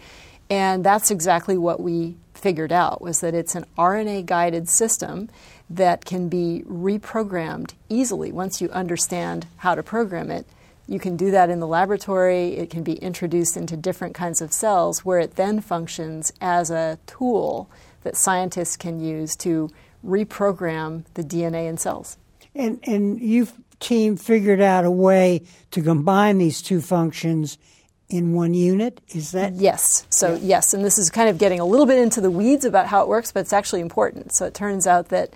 And 0.50 0.84
that's 0.84 1.10
exactly 1.10 1.56
what 1.56 1.80
we 1.80 2.16
figured 2.46 2.70
out 2.70 3.02
was 3.02 3.22
that 3.22 3.34
it's 3.34 3.56
an 3.56 3.66
RNA 3.76 4.24
guided 4.24 4.68
system 4.68 5.28
that 5.68 6.04
can 6.04 6.28
be 6.28 6.62
reprogrammed 6.68 7.72
easily 7.88 8.30
once 8.30 8.60
you 8.60 8.70
understand 8.70 9.44
how 9.56 9.74
to 9.74 9.82
program 9.82 10.30
it. 10.30 10.46
You 10.86 11.00
can 11.00 11.16
do 11.16 11.32
that 11.32 11.50
in 11.50 11.58
the 11.58 11.66
laboratory. 11.66 12.50
It 12.50 12.70
can 12.70 12.84
be 12.84 12.92
introduced 12.92 13.56
into 13.56 13.76
different 13.76 14.14
kinds 14.14 14.40
of 14.40 14.52
cells 14.52 15.04
where 15.04 15.18
it 15.18 15.34
then 15.34 15.60
functions 15.60 16.32
as 16.40 16.70
a 16.70 17.00
tool 17.06 17.68
that 18.04 18.16
scientists 18.16 18.76
can 18.76 19.00
use 19.00 19.34
to 19.38 19.68
reprogram 20.06 21.02
the 21.14 21.24
DNA 21.24 21.68
in 21.68 21.76
cells. 21.76 22.16
And 22.54 22.78
and 22.84 23.20
you 23.20 23.48
team 23.80 24.16
figured 24.16 24.60
out 24.60 24.84
a 24.84 24.90
way 24.92 25.42
to 25.72 25.82
combine 25.82 26.38
these 26.38 26.62
two 26.62 26.80
functions 26.80 27.58
in 28.08 28.32
one 28.32 28.54
unit. 28.54 29.00
Is 29.08 29.32
that 29.32 29.54
Yes. 29.54 30.06
So, 30.10 30.38
yes, 30.40 30.74
and 30.74 30.84
this 30.84 30.98
is 30.98 31.10
kind 31.10 31.28
of 31.28 31.38
getting 31.38 31.60
a 31.60 31.64
little 31.64 31.86
bit 31.86 31.98
into 31.98 32.20
the 32.20 32.30
weeds 32.30 32.64
about 32.64 32.86
how 32.86 33.02
it 33.02 33.08
works, 33.08 33.32
but 33.32 33.40
it's 33.40 33.52
actually 33.52 33.80
important. 33.80 34.34
So, 34.34 34.46
it 34.46 34.54
turns 34.54 34.86
out 34.86 35.08
that 35.08 35.30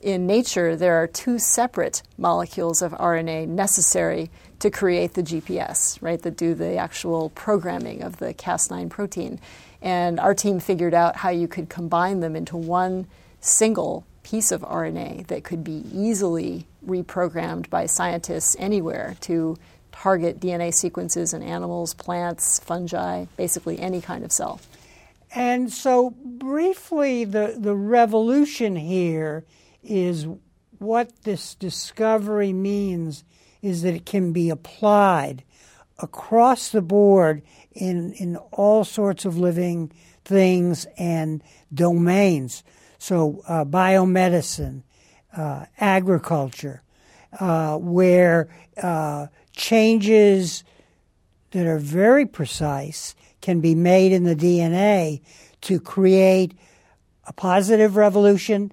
in 0.00 0.26
nature, 0.26 0.74
there 0.76 1.02
are 1.02 1.06
two 1.06 1.38
separate 1.38 2.02
molecules 2.18 2.82
of 2.82 2.92
RNA 2.92 3.48
necessary 3.48 4.30
to 4.58 4.70
create 4.70 5.14
the 5.14 5.22
GPS, 5.22 6.00
right, 6.00 6.20
that 6.22 6.36
do 6.36 6.54
the 6.54 6.76
actual 6.76 7.30
programming 7.30 8.02
of 8.02 8.18
the 8.18 8.34
Cas9 8.34 8.90
protein. 8.90 9.40
And 9.80 10.20
our 10.20 10.34
team 10.34 10.60
figured 10.60 10.94
out 10.94 11.16
how 11.16 11.30
you 11.30 11.48
could 11.48 11.68
combine 11.68 12.20
them 12.20 12.36
into 12.36 12.56
one 12.56 13.06
single 13.40 14.04
piece 14.22 14.52
of 14.52 14.62
RNA 14.62 15.26
that 15.26 15.42
could 15.42 15.64
be 15.64 15.84
easily 15.92 16.66
reprogrammed 16.86 17.68
by 17.70 17.86
scientists 17.86 18.56
anywhere 18.58 19.16
to 19.20 19.56
target 19.92 20.40
DNA 20.40 20.74
sequences 20.74 21.32
in 21.32 21.42
animals, 21.42 21.94
plants, 21.94 22.58
fungi, 22.60 23.26
basically 23.36 23.78
any 23.78 24.00
kind 24.00 24.24
of 24.24 24.32
cell. 24.32 24.60
And 25.34 25.72
so, 25.72 26.10
briefly, 26.10 27.24
the, 27.24 27.54
the 27.56 27.74
revolution 27.74 28.76
here 28.76 29.44
is 29.82 30.26
what 30.78 31.10
this 31.22 31.54
discovery 31.54 32.52
means 32.52 33.24
is 33.62 33.82
that 33.82 33.94
it 33.94 34.04
can 34.04 34.32
be 34.32 34.50
applied 34.50 35.44
across 35.98 36.70
the 36.70 36.82
board 36.82 37.42
in, 37.72 38.12
in 38.14 38.36
all 38.50 38.84
sorts 38.84 39.24
of 39.24 39.38
living 39.38 39.92
things 40.24 40.86
and 40.98 41.42
domains. 41.72 42.62
So, 42.98 43.42
uh, 43.48 43.64
biomedicine, 43.64 44.82
uh, 45.34 45.66
agriculture, 45.78 46.82
uh, 47.40 47.78
where 47.78 48.48
uh, 48.82 49.28
changes 49.52 50.64
that 51.50 51.66
are 51.66 51.78
very 51.78 52.26
precise 52.26 53.14
can 53.40 53.60
be 53.60 53.74
made 53.74 54.12
in 54.12 54.24
the 54.24 54.36
DNA 54.36 55.20
to 55.62 55.78
create 55.80 56.52
a 57.26 57.32
positive 57.32 57.96
revolution, 57.96 58.72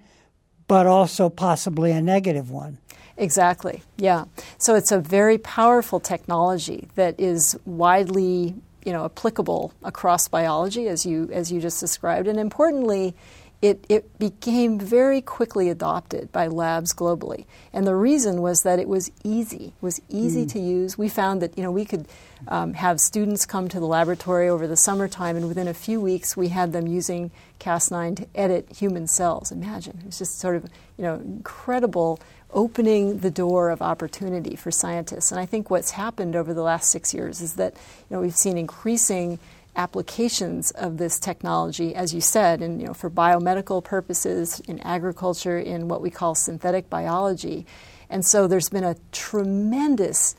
but 0.68 0.88
also 0.88 1.30
possibly 1.30 1.92
a 1.92 2.02
negative 2.02 2.50
one. 2.50 2.78
Exactly. 3.18 3.84
Yeah. 3.98 4.26
So 4.58 4.76
it's 4.76 4.92
a 4.92 5.00
very 5.00 5.38
powerful 5.38 6.00
technology 6.00 6.88
that 6.96 7.20
is 7.20 7.60
widely, 7.66 8.56
you 8.86 8.94
know, 8.94 9.06
applicable 9.06 9.74
across 9.84 10.30
biology 10.30 10.88
as 10.88 11.06
you 11.06 11.30
as 11.34 11.52
you 11.52 11.60
just 11.60 11.82
described 11.82 12.28
and 12.28 12.40
importantly 12.40 13.14
it, 13.62 13.86
it 13.90 14.18
became 14.18 14.80
very 14.80 15.22
quickly 15.22 15.70
adopted 15.70 16.32
by 16.32 16.48
labs 16.48 16.94
globally. 16.94 17.46
And 17.74 17.86
the 17.86 17.96
reason 17.96 18.42
was 18.42 18.62
that 18.64 18.80
it 18.80 18.88
was 18.88 19.12
easy, 19.24 19.74
it 19.78 19.84
was 19.84 20.02
easy 20.08 20.46
to 20.46 20.60
use. 20.60 20.98
We 20.98 21.10
found 21.10 21.42
that, 21.42 21.58
you 21.58 21.64
know, 21.64 21.72
we 21.72 21.84
could 21.84 22.08
um, 22.48 22.74
have 22.74 23.02
students 23.02 23.46
come 23.46 23.68
to 23.68 23.80
the 23.80 23.86
laboratory 23.86 24.48
over 24.48 24.66
the 24.66 24.78
summertime 24.78 25.36
and 25.36 25.50
within 25.50 25.68
a 25.68 25.74
few 25.74 26.00
weeks 26.00 26.38
we 26.38 26.48
had 26.48 26.72
them 26.72 26.88
using 26.88 27.32
Cas9 27.60 28.16
to 28.18 28.28
edit 28.34 28.72
human 28.78 29.08
cells. 29.08 29.52
Imagine. 29.52 30.00
It 30.00 30.06
was 30.06 30.20
just 30.20 30.40
sort 30.40 30.56
of, 30.56 30.64
you 30.98 31.04
know, 31.04 31.16
incredible 31.16 32.22
opening 32.52 33.20
the 33.20 33.30
door 33.30 33.70
of 33.70 33.82
opportunity 33.82 34.56
for 34.56 34.72
scientists. 34.72 35.32
And 35.32 35.40
I 35.40 35.46
think 35.46 35.70
what's 35.70 35.92
happened 35.92 36.36
over 36.36 36.54
the 36.54 36.64
last 36.64 36.92
six 36.92 37.14
years 37.14 37.42
is 37.42 37.56
that, 37.56 37.74
you 37.76 38.16
know, 38.16 38.22
we've 38.22 38.36
seen 38.36 38.58
increasing 38.58 39.38
applications 39.80 40.72
of 40.72 40.98
this 40.98 41.18
technology, 41.18 41.96
as 41.96 42.14
you 42.14 42.20
said, 42.20 42.62
and 42.62 42.82
you 42.82 42.88
know, 42.88 42.94
for 42.94 43.10
biomedical 43.10 43.82
purposes, 43.82 44.60
in 44.68 44.78
agriculture, 44.82 45.58
in 45.58 45.88
what 45.88 46.02
we 46.02 46.10
call 46.10 46.36
synthetic 46.36 46.90
biology. 46.90 47.66
And 48.10 48.26
so 48.26 48.46
there's 48.46 48.68
been 48.68 48.84
a 48.84 48.98
tremendous 49.14 50.36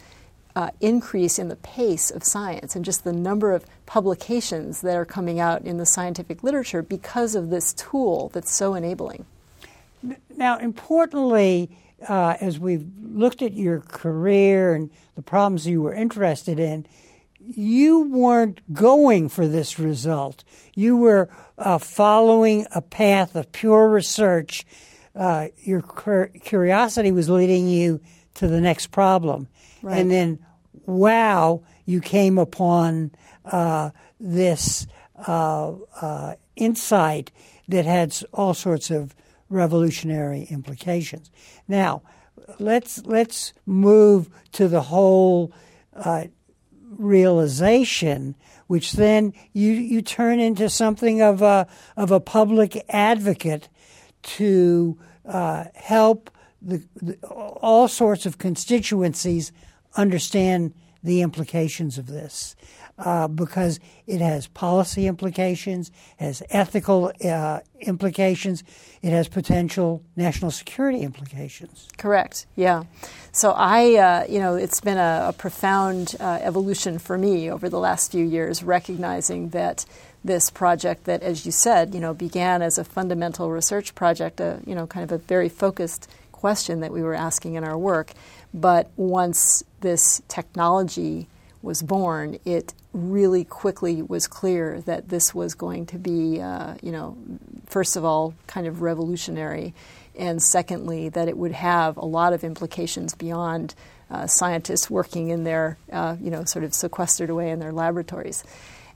uh, 0.55 0.71
increase 0.81 1.39
in 1.39 1.49
the 1.49 1.57
pace 1.57 2.11
of 2.11 2.23
science 2.23 2.77
and 2.77 2.85
just 2.85 3.03
the 3.03 3.15
number 3.15 3.53
of 3.53 3.65
publications 3.87 4.83
that 4.83 4.95
are 4.95 5.07
coming 5.07 5.41
out 5.41 5.63
in 5.63 5.79
the 5.79 5.87
scientific 5.87 6.43
literature 6.43 6.83
because 6.83 7.35
of 7.35 7.49
this 7.49 7.73
tool 7.73 8.29
that's 8.35 8.53
so 8.53 8.75
enabling. 8.75 9.25
Now, 10.37 10.59
importantly, 10.59 11.71
uh, 12.07 12.37
as 12.41 12.59
we've 12.59 12.87
looked 13.03 13.41
at 13.41 13.55
your 13.55 13.81
career 13.81 14.75
and 14.75 14.91
the 15.15 15.23
problems 15.23 15.67
you 15.67 15.81
were 15.81 15.95
interested 15.95 16.59
in, 16.59 16.85
you 17.47 18.09
weren't 18.11 18.61
going 18.73 19.29
for 19.29 19.49
this 19.49 19.79
result. 19.79 20.45
You 20.75 20.97
were 20.97 21.29
uh, 21.59 21.79
following 21.79 22.67
a 22.75 22.83
path 22.83 23.35
of 23.35 23.51
pure 23.53 23.89
research. 23.89 24.65
Uh, 25.15 25.49
your 25.59 25.83
cur- 25.83 26.29
curiosity 26.29 27.13
was 27.13 27.29
leading 27.29 27.69
you 27.69 28.01
to 28.35 28.47
the 28.47 28.61
next 28.61 28.89
problem. 28.89 29.49
Right. 29.83 29.99
And 29.99 30.11
then, 30.11 30.39
wow, 30.87 31.63
you 31.85 32.01
came 32.01 32.39
upon 32.39 33.13
uh, 33.45 33.91
this 34.19 34.87
uh, 35.27 35.73
uh, 36.01 36.35
insight 36.57 37.33
that 37.69 37.85
had 37.85 38.17
all 38.33 38.55
sorts 38.55 38.91
of 38.91 39.15
revolutionary 39.49 40.47
implications. 40.51 41.31
Now, 41.67 42.03
let's 42.59 43.05
let's 43.05 43.53
move 43.67 44.29
to 44.53 44.69
the 44.69 44.83
whole 44.83 45.53
uh, 45.95 46.25
realization, 46.91 48.35
which 48.67 48.93
then 48.93 49.33
you 49.53 49.73
you 49.73 50.03
turn 50.03 50.41
into 50.41 50.69
something 50.69 51.23
of 51.23 51.43
a 51.43 51.67
of 51.97 52.11
a 52.11 52.21
public 52.21 52.85
advocate 52.89 53.69
to 54.23 54.99
uh, 55.25 55.65
help 55.75 56.31
the, 56.61 56.83
the 56.97 57.17
all 57.27 57.89
sorts 57.89 58.27
of 58.27 58.39
constituencies 58.39 59.53
understand 59.97 60.75
the 61.03 61.23
implications 61.23 61.97
of 61.97 62.07
this. 62.07 62.55
Uh, 63.05 63.29
because 63.29 63.81
it 64.07 64.21
has 64.21 64.47
policy 64.49 65.07
implications, 65.07 65.91
has 66.19 66.43
ethical 66.51 67.13
uh, 67.25 67.61
implications, 67.81 68.63
it 69.03 69.11
has 69.11 69.29
potential 69.29 70.03
national 70.17 70.51
security 70.51 71.01
implications. 71.01 71.89
Correct. 71.97 72.47
Yeah. 72.57 72.85
So 73.33 73.53
I, 73.53 73.95
uh, 73.95 74.27
you 74.29 74.39
know, 74.39 74.55
it's 74.57 74.81
been 74.81 74.99
a, 74.99 75.27
a 75.29 75.33
profound 75.33 76.17
uh, 76.21 76.39
evolution 76.43 76.99
for 76.99 77.17
me 77.17 77.51
over 77.51 77.69
the 77.69 77.79
last 77.79 78.13
few 78.13 78.25
years, 78.25 78.63
recognizing 78.63 79.51
that 79.51 79.87
this 80.23 80.51
project 80.51 81.05
that, 81.05 81.23
as 81.23 81.47
you 81.47 81.53
said, 81.53 81.95
you 81.95 82.01
know, 82.01 82.13
began 82.13 82.61
as 82.63 82.77
a 82.77 82.85
fundamental 82.85 83.51
research 83.51 83.95
project, 83.95 84.41
a, 84.41 84.61
you 84.67 84.75
know, 84.75 84.87
kind 84.87 85.05
of 85.05 85.13
a 85.13 85.19
very 85.19 85.49
focused 85.49 86.09
question 86.33 86.81
that 86.81 86.93
we 86.93 87.03
were 87.03 87.15
asking 87.15 87.55
in 87.55 87.65
our 87.65 87.79
work. 87.79 88.13
But 88.53 88.91
once 88.97 89.63
this 89.81 90.21
technology 90.29 91.29
was 91.63 91.83
born, 91.83 92.39
it 92.45 92.75
really 92.93 93.45
quickly 93.45 94.03
was 94.03 94.27
clear 94.27 94.81
that 94.83 95.09
this 95.09 95.35
was 95.35 95.55
going 95.55 95.87
to 95.87 95.99
be, 95.99 96.41
uh, 96.41 96.75
you 96.83 96.91
know, 96.91 97.17
first 97.67 97.97
of 97.97 98.05
all, 98.05 98.35
kind 98.47 98.67
of 98.67 98.83
revolutionary, 98.83 99.73
and 100.19 100.43
secondly, 100.43 101.09
that 101.09 101.29
it 101.29 101.37
would 101.37 101.53
have 101.53 101.97
a 101.97 102.05
lot 102.05 102.33
of 102.33 102.43
implications 102.43 103.15
beyond 103.15 103.75
uh, 104.11 104.27
scientists 104.27 104.91
working 104.91 105.31
in 105.31 105.45
their, 105.45 105.79
uh, 105.93 106.17
you 106.21 106.31
know, 106.31 106.45
sort 106.45 106.65
of 106.65 106.75
sequestered 106.75 107.31
away 107.31 107.51
in 107.51 107.61
their 107.61 107.73
laboratories. 107.73 108.43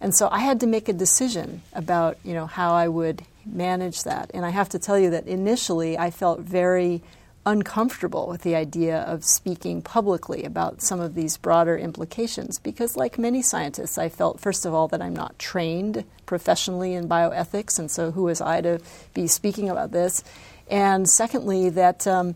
And 0.01 0.15
so 0.15 0.29
I 0.31 0.41
had 0.41 0.61
to 0.61 0.67
make 0.67 0.89
a 0.89 0.93
decision 0.93 1.63
about, 1.73 2.19
you 2.25 2.35
know, 2.35 2.47
how 2.47 2.75
I 2.75 2.89
would 2.89 3.23
manage 3.47 4.03
that. 4.03 4.31
And 4.35 4.45
I 4.45 4.51
have 4.51 4.69
to 4.71 4.79
tell 4.79 4.99
you 4.99 5.11
that 5.11 5.27
initially 5.27 5.97
I 5.97 6.11
felt 6.11 6.41
very 6.41 7.01
uncomfortable 7.47 8.27
with 8.27 8.43
the 8.43 8.55
idea 8.55 9.01
of 9.03 9.25
speaking 9.25 9.83
publicly 9.83 10.45
about 10.45 10.81
some 10.81 11.01
of 11.01 11.15
these 11.15 11.37
broader 11.37 11.77
implications 11.77 12.59
because, 12.59 12.97
like 12.97 13.19
many 13.19 13.43
scientists, 13.43 13.99
I 13.99 14.09
felt, 14.09 14.41
first 14.41 14.65
of 14.65 14.73
all, 14.73 14.89
that 14.89 15.03
I'm 15.03 15.15
not 15.15 15.39
trained 15.39 16.05
professionally 16.27 16.95
in 16.95 17.09
bioethics, 17.09 17.79
and 17.79 17.91
so 17.91 18.11
who 18.11 18.25
was 18.25 18.41
I 18.41 18.61
to 18.63 18.81
be 19.13 19.27
speaking 19.27 19.69
about 19.69 19.93
this? 19.93 20.25
And 20.71 21.09
secondly, 21.09 21.71
that. 21.71 22.07
Um, 22.07 22.35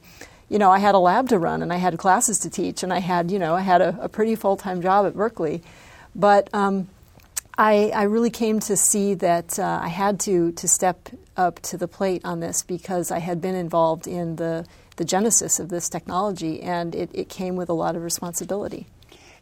you 0.50 0.58
know, 0.58 0.70
I 0.70 0.78
had 0.78 0.94
a 0.94 0.98
lab 0.98 1.28
to 1.28 1.38
run 1.38 1.60
and 1.60 1.70
I 1.70 1.76
had 1.76 1.98
classes 1.98 2.38
to 2.38 2.48
teach 2.48 2.82
and 2.82 2.90
I 2.90 3.00
had, 3.00 3.30
you 3.30 3.38
know, 3.38 3.54
I 3.54 3.60
had 3.60 3.82
a, 3.82 3.98
a 4.00 4.08
pretty 4.08 4.34
full 4.34 4.56
time 4.56 4.80
job 4.80 5.04
at 5.04 5.14
Berkeley. 5.14 5.62
But 6.14 6.48
um, 6.54 6.88
I, 7.56 7.90
I, 7.94 8.04
really 8.04 8.30
came 8.30 8.60
to 8.60 8.76
see 8.76 9.14
that 9.14 9.58
uh, 9.58 9.80
I 9.82 9.88
had 9.88 10.20
to, 10.20 10.52
to 10.52 10.66
step 10.66 11.10
up 11.36 11.60
to 11.62 11.76
the 11.76 11.86
plate 11.86 12.22
on 12.24 12.40
this 12.40 12.62
because 12.62 13.10
I 13.10 13.18
had 13.18 13.40
been 13.40 13.54
involved 13.54 14.06
in 14.06 14.36
the 14.36 14.64
the 14.98 15.04
genesis 15.04 15.58
of 15.58 15.70
this 15.70 15.88
technology, 15.88 16.60
and 16.60 16.94
it, 16.94 17.10
it 17.14 17.28
came 17.28 17.56
with 17.56 17.68
a 17.68 17.72
lot 17.72 17.96
of 17.96 18.02
responsibility. 18.02 18.86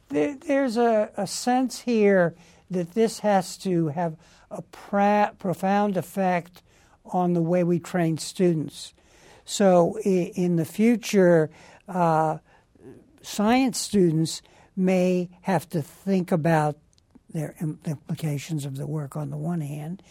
There, 0.09 0.37
there's 0.37 0.77
a, 0.77 1.11
a, 1.17 1.27
sense 1.27 1.81
here 1.81 2.35
that 2.71 2.93
this 2.93 3.21
has 3.21 3.57
to 3.59 3.89
have 3.89 4.17
a 4.51 4.63
pra- 4.63 5.33
profound 5.39 5.97
effect 5.97 6.63
on 7.05 7.33
the 7.33 7.43
way 7.43 7.65
we 7.65 7.81
train 7.81 8.19
students. 8.19 8.95
So, 9.45 9.99
in, 10.05 10.27
in 10.35 10.57
the 10.57 10.65
future, 10.65 11.51
uh, 11.89 12.39
science 13.23 13.81
students 13.81 14.43
may 14.77 15.31
have 15.43 15.69
to 15.71 15.83
think 15.83 16.31
about 16.31 16.77
their 17.31 17.55
implications 17.61 18.65
of 18.65 18.77
the 18.77 18.87
work 18.87 19.17
on 19.17 19.31
the 19.31 19.37
one 19.37 19.61
hand, 19.61 20.03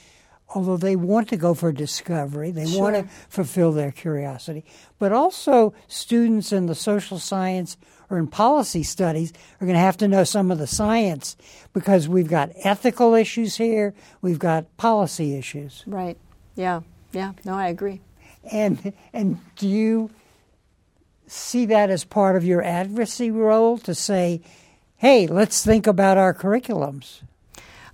although 0.54 0.78
they 0.78 0.96
want 0.96 1.30
to 1.30 1.38
go 1.38 1.54
for 1.54 1.72
discovery, 1.72 2.52
they 2.52 2.66
sure. 2.66 2.82
want 2.82 2.96
to 2.96 3.16
fulfill 3.30 3.72
their 3.72 3.92
curiosity, 3.92 4.64
but 5.00 5.12
also 5.12 5.74
students 5.88 6.52
in 6.52 6.68
the 6.68 6.76
social 6.76 7.20
science 7.20 7.78
or 8.10 8.18
in 8.20 8.28
policy 8.28 8.84
studies 8.84 9.34
are 9.60 9.66
going 9.66 9.76
to 9.76 9.80
have 9.80 9.98
to 9.98 10.08
know 10.08 10.24
some 10.24 10.52
of 10.52 10.58
the 10.58 10.68
science 10.68 11.36
because 11.74 12.08
we've 12.08 12.28
got 12.28 12.52
ethical 12.64 13.16
issues 13.16 13.58
here, 13.58 13.94
we've 14.22 14.40
got 14.40 14.78
policy 14.78 15.36
issues. 15.36 15.84
Right. 15.88 16.18
Yeah. 16.56 16.82
Yeah. 17.12 17.34
No, 17.44 17.54
I 17.54 17.70
agree. 17.70 18.02
And 18.52 18.94
and 19.14 19.40
do 19.56 19.68
you 19.68 20.12
see 21.28 21.66
that 21.66 21.90
as 21.90 22.04
part 22.04 22.36
of 22.36 22.44
your 22.44 22.62
advocacy 22.62 23.32
role 23.32 23.78
to 23.80 23.96
say, 23.96 24.42
"Hey, 24.98 25.26
let's 25.26 25.66
think 25.66 25.88
about 25.88 26.18
our 26.18 26.34
curriculums"? 26.34 27.22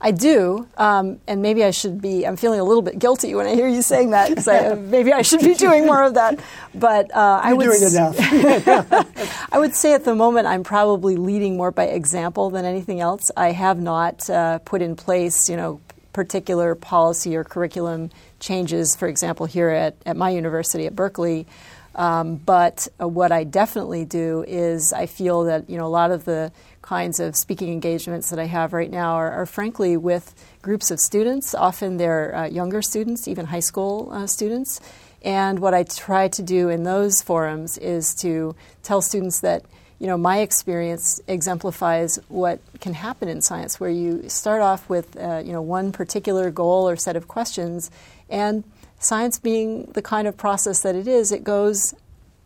I 0.04 0.10
do, 0.12 0.68
um, 0.78 1.20
and 1.28 1.44
maybe 1.44 1.64
I 1.64 1.70
should 1.70 2.02
be. 2.02 2.26
I'm 2.26 2.36
feeling 2.36 2.60
a 2.60 2.64
little 2.64 2.82
bit 2.82 2.98
guilty 2.98 3.36
when 3.36 3.46
I 3.46 3.54
hear 3.54 3.68
you 3.68 3.84
saying 3.84 4.10
that 4.12 4.30
because 4.30 4.48
uh, 4.48 4.76
maybe 4.90 5.14
I 5.14 5.22
should 5.22 5.42
be 5.42 5.54
doing 5.54 5.86
more 5.86 6.04
of 6.04 6.16
that. 6.16 6.40
But 6.74 7.16
uh, 7.16 7.40
I 7.44 7.54
would 7.54 7.66
doing 7.66 7.84
enough. 7.84 8.16
I 9.52 9.60
would 9.60 9.76
say 9.76 9.94
at 9.94 10.04
the 10.04 10.16
moment 10.16 10.48
I'm 10.48 10.64
probably 10.64 11.18
leading 11.18 11.56
more 11.56 11.70
by 11.70 11.86
example 11.86 12.50
than 12.50 12.66
anything 12.66 13.00
else. 13.00 13.30
I 13.38 13.52
have 13.52 13.80
not 13.80 14.28
uh, 14.28 14.58
put 14.60 14.82
in 14.82 14.96
place, 14.96 15.48
you 15.48 15.56
know, 15.56 15.80
particular 16.14 16.74
policy 16.74 17.36
or 17.36 17.44
curriculum 17.44 18.10
changes. 18.40 18.96
For 18.96 19.08
example, 19.08 19.46
here 19.46 19.70
at, 19.70 19.96
at 20.08 20.18
my 20.18 20.32
university 20.32 20.88
at 20.88 20.96
Berkeley. 20.96 21.46
Um, 21.94 22.38
but 22.38 22.88
uh, 23.00 23.08
what 23.08 23.32
I 23.32 23.44
definitely 23.44 24.06
do 24.06 24.46
is 24.48 24.94
I 24.94 25.06
feel 25.06 25.44
that 25.44 25.70
you 25.70 25.78
know 25.78 25.86
a 25.86 25.90
lot 25.90 26.12
of 26.12 26.26
the 26.26 26.52
kinds 26.92 27.22
of 27.22 27.38
speaking 27.38 27.72
engagements 27.72 28.32
that 28.32 28.38
I 28.38 28.48
have 28.48 28.74
right 28.74 28.92
now 28.92 29.14
are, 29.14 29.32
are 29.32 29.46
frankly 29.46 29.96
with 29.96 30.36
groups 30.62 30.92
of 30.92 31.00
students. 31.00 31.56
Often 31.56 31.96
they're 31.96 32.36
uh, 32.36 32.48
younger 32.48 32.82
students, 32.82 33.30
even 33.30 33.46
high 33.46 33.62
school 33.62 34.10
uh, 34.12 34.28
students. 34.28 34.82
And 35.22 35.60
what 35.60 35.74
I 35.74 35.84
try 35.84 36.28
to 36.28 36.42
do 36.42 36.68
in 36.68 36.84
those 36.84 37.22
forums 37.22 37.78
is 37.78 38.14
to 38.16 38.58
tell 38.84 39.02
students 39.02 39.40
that 39.40 39.64
you 40.00 40.08
know 40.08 40.18
my 40.18 40.40
experience 40.40 41.22
exemplifies 41.30 42.20
what 42.28 42.60
can 42.82 42.94
happen 42.94 43.30
in 43.30 43.42
science, 43.42 43.80
where 43.80 43.90
you 43.90 44.28
start 44.28 44.62
off 44.62 44.90
with 44.90 45.16
uh, 45.16 45.42
you 45.46 45.54
know 45.54 45.62
one 45.62 45.94
particular 45.94 46.52
goal 46.52 46.90
or 46.90 46.98
set 46.98 47.16
of 47.16 47.26
questions, 47.26 47.90
and 48.30 48.66
science 49.00 49.40
being 49.40 49.86
the 49.94 50.02
kind 50.02 50.28
of 50.28 50.36
process 50.36 50.82
that 50.82 50.96
it 50.96 51.08
is, 51.08 51.32
it 51.32 51.46
goes 51.46 51.94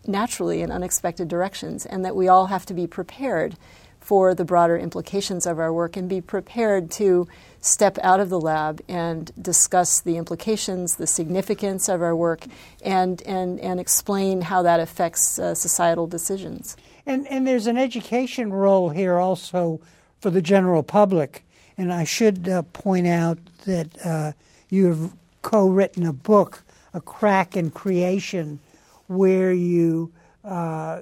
naturally 0.06 0.62
in 0.62 0.70
unexpected 0.70 1.28
directions, 1.28 1.88
and 1.88 2.06
that 2.06 2.16
we 2.16 2.28
all 2.28 2.46
have 2.46 2.64
to 2.68 2.76
be 2.76 2.86
prepared 2.86 3.58
for 4.06 4.36
the 4.36 4.46
broader 4.46 4.78
implications 4.78 5.48
of 5.48 5.58
our 5.58 5.74
work 5.74 5.98
and 5.98 6.08
be 6.08 6.22
prepared 6.22 6.92
to 6.92 7.28
step 7.60 7.98
out 8.04 8.20
of 8.20 8.30
the 8.30 8.40
lab 8.40 8.80
and 8.88 9.32
discuss 9.42 10.00
the 10.00 10.16
implications, 10.16 10.98
the 10.98 11.08
significance 11.08 11.90
of 11.90 12.04
our 12.04 12.16
work, 12.16 12.46
and, 12.84 13.24
and, 13.24 13.60
and 13.60 13.80
explain 13.80 14.42
how 14.42 14.62
that 14.62 14.80
affects 14.80 15.40
uh, 15.40 15.56
societal 15.56 16.06
decisions. 16.06 16.78
And, 17.08 17.28
and 17.28 17.48
there's 17.48 17.66
an 17.66 17.78
education 17.78 18.54
role 18.54 18.90
here 18.90 19.18
also 19.18 19.82
for 20.20 20.30
the 20.30 20.42
general 20.42 20.84
public. 20.84 21.44
And 21.76 21.92
I 21.92 22.04
should 22.04 22.48
uh, 22.48 22.62
point 22.62 23.08
out 23.08 23.40
that 23.66 24.06
uh, 24.06 24.34
you 24.70 24.86
have 24.86 25.14
co 25.42 25.68
written 25.68 26.06
a 26.06 26.14
book, 26.14 26.64
A 26.94 27.02
Crack 27.02 27.58
in 27.58 27.72
Creation, 27.72 28.60
where 29.08 29.52
you 29.52 30.12
uh, 30.44 31.02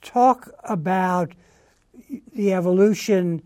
talk 0.00 0.50
about 0.64 1.32
the 2.34 2.52
evolution 2.52 3.42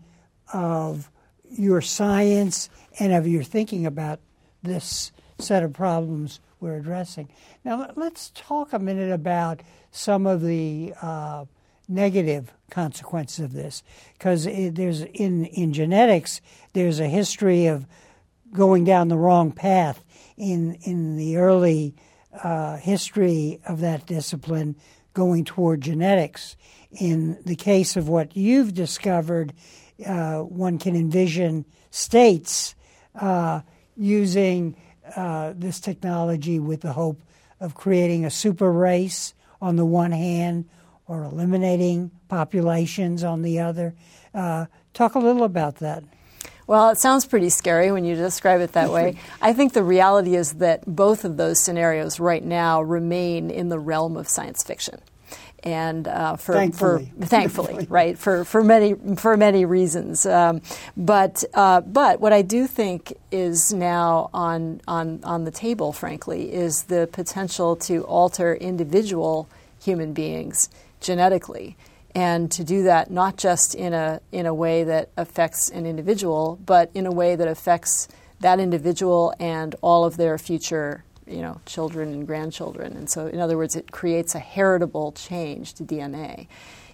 of 0.53 1.11
your 1.49 1.81
science 1.81 2.69
and 2.99 3.13
of 3.13 3.27
your 3.27 3.43
thinking 3.43 3.85
about 3.85 4.19
this 4.63 5.11
set 5.37 5.63
of 5.63 5.73
problems 5.73 6.39
we're 6.59 6.77
addressing. 6.77 7.29
Now, 7.63 7.91
let's 7.95 8.31
talk 8.33 8.73
a 8.73 8.79
minute 8.79 9.11
about 9.11 9.61
some 9.91 10.25
of 10.25 10.41
the 10.41 10.93
uh, 11.01 11.45
negative 11.87 12.53
consequences 12.71 13.39
of 13.39 13.53
this, 13.53 13.83
because 14.13 14.45
there's 14.45 15.01
in 15.01 15.45
in 15.45 15.73
genetics 15.73 16.41
there's 16.73 16.99
a 16.99 17.07
history 17.07 17.67
of 17.67 17.85
going 18.51 18.83
down 18.83 19.09
the 19.09 19.17
wrong 19.17 19.51
path 19.51 20.03
in 20.37 20.75
in 20.83 21.17
the 21.17 21.37
early 21.37 21.95
uh, 22.43 22.77
history 22.77 23.59
of 23.67 23.81
that 23.81 24.05
discipline, 24.05 24.75
going 25.13 25.45
toward 25.45 25.85
eugenics 25.85 26.55
in 26.99 27.37
the 27.45 27.55
case 27.55 27.95
of 27.95 28.07
what 28.07 28.35
you've 28.35 28.73
discovered, 28.73 29.53
uh, 30.05 30.39
one 30.39 30.77
can 30.77 30.95
envision 30.95 31.65
states 31.91 32.75
uh, 33.19 33.61
using 33.95 34.75
uh, 35.15 35.53
this 35.55 35.79
technology 35.79 36.59
with 36.59 36.81
the 36.81 36.93
hope 36.93 37.21
of 37.59 37.75
creating 37.75 38.25
a 38.25 38.29
super 38.29 38.71
race 38.71 39.33
on 39.61 39.75
the 39.75 39.85
one 39.85 40.11
hand 40.11 40.67
or 41.07 41.23
eliminating 41.23 42.11
populations 42.27 43.23
on 43.23 43.41
the 43.41 43.59
other. 43.59 43.93
Uh, 44.33 44.65
talk 44.93 45.15
a 45.15 45.19
little 45.19 45.43
about 45.43 45.77
that. 45.77 46.03
Well, 46.67 46.89
it 46.89 46.97
sounds 46.97 47.27
pretty 47.27 47.49
scary 47.49 47.91
when 47.91 48.05
you 48.05 48.15
describe 48.15 48.59
it 48.61 48.73
that 48.73 48.89
way. 48.89 49.17
I 49.41 49.53
think 49.53 49.73
the 49.73 49.83
reality 49.83 50.35
is 50.35 50.53
that 50.53 50.83
both 50.87 51.23
of 51.23 51.37
those 51.37 51.59
scenarios 51.59 52.19
right 52.19 52.43
now 52.43 52.81
remain 52.81 53.51
in 53.51 53.69
the 53.69 53.79
realm 53.79 54.17
of 54.17 54.27
science 54.27 54.63
fiction 54.63 54.99
and 55.65 56.07
uh, 56.07 56.35
for, 56.35 56.53
thankfully. 56.53 57.11
for 57.19 57.25
thankfully, 57.25 57.87
right 57.89 58.17
for, 58.17 58.45
for 58.45 58.63
many 58.63 58.93
for 59.17 59.35
many 59.35 59.65
reasons. 59.65 60.25
Um, 60.25 60.61
but 60.95 61.43
uh, 61.53 61.81
but 61.81 62.19
what 62.21 62.31
I 62.31 62.43
do 62.43 62.67
think 62.67 63.13
is 63.31 63.73
now 63.73 64.29
on 64.33 64.81
on 64.87 65.21
on 65.23 65.43
the 65.43 65.51
table, 65.51 65.91
frankly, 65.91 66.53
is 66.53 66.83
the 66.83 67.09
potential 67.11 67.75
to 67.77 68.03
alter 68.03 68.55
individual 68.55 69.49
human 69.81 70.13
beings 70.13 70.69
genetically. 71.01 71.75
and 72.15 72.49
to 72.49 72.63
do 72.63 72.83
that 72.83 73.11
not 73.11 73.35
just 73.35 73.75
in 73.75 73.93
a 73.93 74.21
in 74.31 74.45
a 74.45 74.53
way 74.53 74.83
that 74.85 75.09
affects 75.17 75.69
an 75.69 75.85
individual, 75.85 76.57
but 76.65 76.89
in 76.93 77.05
a 77.05 77.11
way 77.11 77.35
that 77.35 77.47
affects 77.47 78.07
that 78.39 78.59
individual 78.59 79.33
and 79.39 79.75
all 79.81 80.05
of 80.05 80.17
their 80.17 80.37
future 80.37 81.03
you 81.27 81.41
know 81.41 81.59
children 81.65 82.13
and 82.13 82.27
grandchildren. 82.27 82.93
And 82.93 83.09
so, 83.09 83.27
in 83.27 83.39
other 83.39 83.57
words, 83.57 83.75
it 83.75 83.91
creates 83.91 84.35
a 84.35 84.39
heritable 84.39 85.11
change 85.13 85.73
to 85.75 85.83
DNA, 85.83 86.47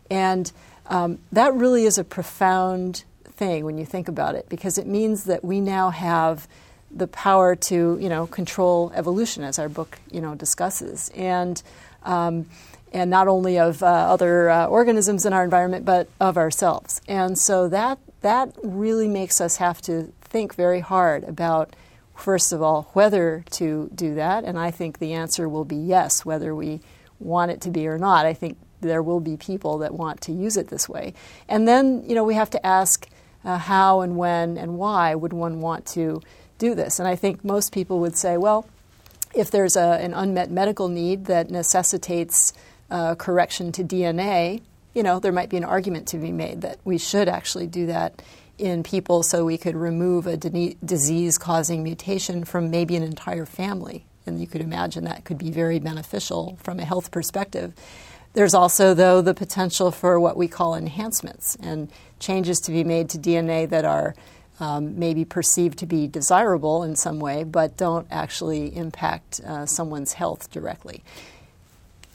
and 0.09 0.51
um, 0.87 1.19
that 1.31 1.53
really 1.53 1.85
is 1.85 1.97
a 1.97 2.03
profound 2.03 3.03
thing 3.25 3.65
when 3.65 3.77
you 3.77 3.85
think 3.85 4.07
about 4.07 4.35
it, 4.35 4.47
because 4.49 4.77
it 4.77 4.87
means 4.87 5.25
that 5.25 5.43
we 5.43 5.59
now 5.59 5.89
have 5.89 6.47
the 6.89 7.07
power 7.07 7.55
to 7.55 7.97
you 7.99 8.09
know 8.09 8.27
control 8.27 8.91
evolution, 8.95 9.43
as 9.43 9.59
our 9.59 9.69
book 9.69 9.99
you 10.11 10.21
know 10.21 10.35
discusses, 10.35 11.09
and 11.15 11.61
um, 12.03 12.45
and 12.93 13.09
not 13.09 13.27
only 13.27 13.57
of 13.57 13.81
uh, 13.81 13.85
other 13.85 14.49
uh, 14.49 14.67
organisms 14.67 15.25
in 15.25 15.33
our 15.33 15.43
environment, 15.43 15.85
but 15.85 16.09
of 16.19 16.37
ourselves. 16.37 17.01
And 17.07 17.37
so 17.37 17.67
that 17.69 17.99
that 18.21 18.55
really 18.63 19.07
makes 19.07 19.41
us 19.41 19.57
have 19.57 19.81
to 19.81 20.11
think 20.21 20.55
very 20.55 20.79
hard 20.79 21.23
about, 21.23 21.75
first 22.21 22.53
of 22.53 22.61
all, 22.61 22.89
whether 22.93 23.43
to 23.51 23.89
do 23.93 24.15
that. 24.15 24.43
And 24.43 24.57
I 24.57 24.71
think 24.71 24.99
the 24.99 25.13
answer 25.13 25.49
will 25.49 25.65
be 25.65 25.75
yes, 25.75 26.23
whether 26.23 26.53
we 26.53 26.79
want 27.19 27.51
it 27.51 27.61
to 27.61 27.71
be 27.71 27.87
or 27.87 27.97
not. 27.97 28.25
I 28.25 28.33
think 28.33 28.57
there 28.81 29.01
will 29.01 29.19
be 29.19 29.37
people 29.37 29.79
that 29.79 29.93
want 29.93 30.21
to 30.21 30.31
use 30.31 30.57
it 30.57 30.69
this 30.69 30.87
way. 30.87 31.13
And 31.47 31.67
then, 31.67 32.03
you 32.07 32.15
know, 32.15 32.23
we 32.23 32.35
have 32.35 32.49
to 32.51 32.65
ask 32.65 33.07
uh, 33.43 33.57
how 33.57 34.01
and 34.01 34.17
when 34.17 34.57
and 34.57 34.77
why 34.77 35.15
would 35.15 35.33
one 35.33 35.61
want 35.61 35.85
to 35.87 36.21
do 36.57 36.75
this. 36.75 36.99
And 36.99 37.07
I 37.07 37.15
think 37.15 37.43
most 37.43 37.73
people 37.73 37.99
would 37.99 38.15
say, 38.15 38.37
well, 38.37 38.67
if 39.33 39.49
there's 39.49 39.75
a, 39.75 39.97
an 40.01 40.13
unmet 40.13 40.51
medical 40.51 40.89
need 40.89 41.25
that 41.25 41.49
necessitates 41.49 42.53
uh, 42.89 43.15
correction 43.15 43.71
to 43.73 43.83
DNA, 43.83 44.61
you 44.93 45.03
know, 45.03 45.19
there 45.19 45.31
might 45.31 45.49
be 45.49 45.57
an 45.57 45.63
argument 45.63 46.07
to 46.09 46.17
be 46.17 46.31
made 46.31 46.61
that 46.61 46.77
we 46.83 46.97
should 46.97 47.29
actually 47.29 47.67
do 47.67 47.85
that 47.87 48.21
in 48.61 48.83
people 48.83 49.23
so 49.23 49.43
we 49.43 49.57
could 49.57 49.75
remove 49.75 50.27
a 50.27 50.37
disease 50.37 51.37
causing 51.37 51.83
mutation 51.83 52.45
from 52.45 52.69
maybe 52.69 52.95
an 52.95 53.03
entire 53.03 53.45
family. 53.45 54.05
And 54.25 54.39
you 54.39 54.45
could 54.45 54.61
imagine 54.61 55.03
that 55.05 55.25
could 55.25 55.39
be 55.39 55.49
very 55.49 55.79
beneficial 55.79 56.57
from 56.61 56.79
a 56.79 56.85
health 56.85 57.09
perspective. 57.09 57.73
There's 58.33 58.53
also, 58.53 58.93
though, 58.93 59.21
the 59.21 59.33
potential 59.33 59.91
for 59.91 60.19
what 60.19 60.37
we 60.37 60.47
call 60.47 60.75
enhancements 60.75 61.57
and 61.61 61.89
changes 62.19 62.59
to 62.61 62.71
be 62.71 62.83
made 62.83 63.09
to 63.09 63.17
DNA 63.17 63.67
that 63.69 63.83
are 63.83 64.15
um, 64.59 64.99
maybe 64.99 65.25
perceived 65.25 65.79
to 65.79 65.87
be 65.87 66.07
desirable 66.07 66.83
in 66.83 66.95
some 66.95 67.19
way, 67.19 67.43
but 67.43 67.75
don't 67.77 68.07
actually 68.11 68.75
impact 68.75 69.41
uh, 69.41 69.65
someone's 69.65 70.13
health 70.13 70.51
directly. 70.51 71.03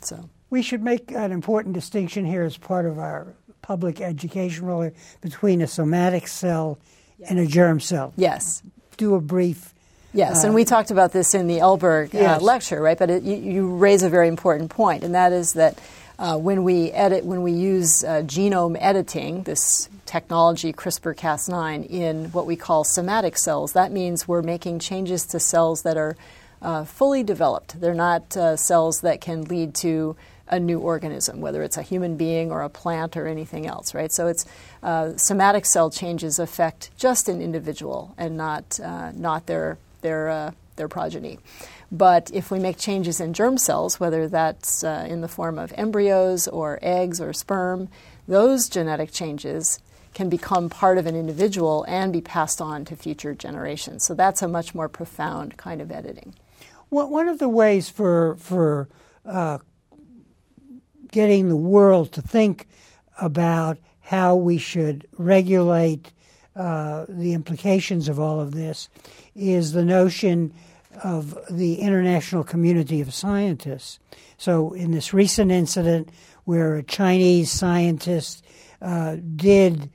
So 0.01 0.31
we 0.49 0.63
should 0.63 0.83
make 0.83 1.11
an 1.11 1.33
important 1.33 1.75
distinction 1.75 2.25
here 2.25 2.45
as 2.45 2.57
part 2.57 2.87
of 2.87 2.99
our 2.99 3.35
public 3.66 4.00
education 4.00 4.64
role 4.64 4.88
between 5.20 5.61
a 5.61 5.66
somatic 5.66 6.29
cell 6.29 6.79
yes. 7.18 7.31
and 7.31 7.40
a 7.40 7.46
germ 7.46 7.81
cell. 7.81 8.12
Yes. 8.16 8.62
Do 8.96 9.16
a 9.16 9.20
brief. 9.20 9.74
Yes, 10.14 10.44
uh, 10.44 10.46
and 10.46 10.55
we 10.55 10.64
talked 10.64 10.92
about 10.92 11.12
this 11.12 11.35
in 11.35 11.48
the 11.48 11.59
Elberg 11.59 12.14
uh, 12.14 12.38
lecture, 12.40 12.81
right? 12.81 12.96
But 12.96 13.11
it, 13.11 13.22
you, 13.24 13.37
you, 13.37 13.76
raise 13.76 14.05
a 14.05 14.09
very 14.09 14.29
important 14.29 14.70
point, 14.70 15.02
and 15.02 15.14
that 15.14 15.33
is 15.33 15.55
that 15.55 15.79
uh, 16.18 16.38
when 16.38 16.62
we 16.62 16.92
edit, 16.92 17.24
when 17.24 17.42
we 17.42 17.52
use 17.52 18.05
uh, 18.05 18.22
genome 18.22 18.76
editing, 18.81 19.42
this 19.42 19.90
technology 20.07 20.72
CRISPR-Cas9 20.72 21.90
in 21.90 22.26
what 22.26 22.46
we 22.46 22.55
call 22.57 22.85
somatic 22.85 23.37
cells, 23.37 23.72
that 23.72 23.90
means 23.90 24.29
we're 24.29 24.42
making 24.42 24.79
changes 24.79 25.26
to 25.26 25.40
cells 25.40 25.83
that 25.83 25.96
are 25.96 26.16
uh, 26.62 26.85
fully 26.85 27.22
developed. 27.22 27.79
They're 27.81 27.92
not 27.92 28.37
uh, 28.37 28.57
cells 28.57 29.00
that 29.00 29.20
can 29.20 29.44
lead 29.44 29.74
to 29.76 30.16
a 30.49 30.61
new 30.61 30.79
organism, 30.79 31.41
whether 31.41 31.63
it's 31.63 31.77
a 31.77 31.83
human 31.83 32.17
being 32.17 32.51
or 32.53 32.63
a 32.63 32.69
plant 32.69 33.17
or 33.17 33.27
anything 33.27 33.67
else, 33.67 33.95
right? 33.95 34.13
So 34.13 34.27
it's 34.29 34.45
uh, 34.83 35.17
somatic 35.17 35.67
cell 35.67 35.91
changes 35.91 36.39
affect 36.39 36.91
just 36.97 37.29
an 37.29 37.43
individual 37.43 38.15
and 38.17 38.37
not 38.37 38.79
uh, 38.81 39.13
not 39.13 39.47
their 39.47 39.79
their 40.03 40.29
uh, 40.29 40.51
their 40.77 40.89
progeny. 40.89 41.39
But 41.91 42.31
if 42.33 42.51
we 42.51 42.59
make 42.59 42.79
changes 42.79 43.21
in 43.21 43.33
germ 43.33 43.59
cells, 43.59 44.01
whether 44.01 44.29
that's 44.29 44.83
uh, 44.83 45.07
in 45.09 45.21
the 45.21 45.29
form 45.29 45.59
of 45.59 45.73
embryos 45.77 46.49
or 46.49 46.79
eggs 46.83 47.21
or 47.21 47.33
sperm, 47.33 47.89
those 48.27 48.69
genetic 48.69 49.13
changes 49.13 49.79
can 50.15 50.29
become 50.29 50.71
part 50.71 50.99
of 50.99 51.07
an 51.07 51.15
individual 51.15 51.85
and 51.87 52.13
be 52.13 52.21
passed 52.21 52.61
on 52.61 52.85
to 52.87 52.97
future 52.97 53.35
generations. 53.35 54.05
So 54.05 54.15
that's 54.15 54.43
a 54.43 54.49
much 54.49 54.75
more 54.75 54.89
profound 54.89 55.57
kind 55.57 55.81
of 55.81 55.93
editing. 55.93 56.35
One 56.89 57.29
of 57.29 57.39
the 57.39 57.49
ways 57.49 57.91
for 57.91 58.37
for 58.37 58.89
uh, 59.25 59.59
getting 61.11 61.49
the 61.49 61.57
world 61.57 62.12
to 62.12 62.23
think 62.23 62.66
about 63.21 63.79
how 64.01 64.37
we 64.37 64.59
should 64.59 65.07
regulate 65.19 66.12
uh, 66.55 67.05
the 67.09 67.35
implications 67.35 68.09
of 68.09 68.19
all 68.19 68.40
of 68.40 68.53
this 68.53 68.88
is 69.35 69.73
the 69.73 69.85
notion 69.85 70.53
of 71.03 71.38
the 71.51 71.77
international 71.77 72.45
community 72.45 73.01
of 73.01 73.12
scientists. 73.12 73.99
So, 74.38 74.73
in 74.73 74.92
this 74.92 75.12
recent 75.12 75.51
incident 75.51 76.11
where 76.45 76.77
a 76.77 76.83
Chinese 76.83 77.51
scientist 77.51 78.45
uh, 78.81 79.16
did 79.35 79.90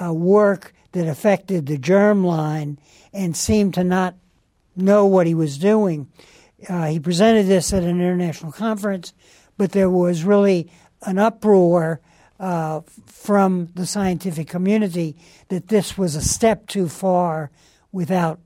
uh, 0.00 0.12
work 0.12 0.74
that 0.92 1.08
affected 1.08 1.66
the 1.66 1.78
germline 1.78 2.76
and 3.12 3.36
seemed 3.36 3.74
to 3.74 3.84
not 3.84 4.14
know 4.76 5.06
what 5.06 5.26
he 5.26 5.34
was 5.34 5.58
doing, 5.58 6.08
uh, 6.68 6.86
he 6.86 7.00
presented 7.00 7.46
this 7.46 7.72
at 7.72 7.82
an 7.82 8.00
international 8.00 8.52
conference 8.52 9.12
but 9.56 9.72
there 9.72 9.90
was 9.90 10.24
really 10.24 10.70
an 11.02 11.18
uproar 11.18 12.00
uh, 12.40 12.80
from 13.06 13.68
the 13.74 13.86
scientific 13.86 14.48
community 14.48 15.16
that 15.48 15.68
this 15.68 15.96
was 15.96 16.16
a 16.16 16.22
step 16.22 16.66
too 16.66 16.88
far 16.88 17.50
without 17.92 18.40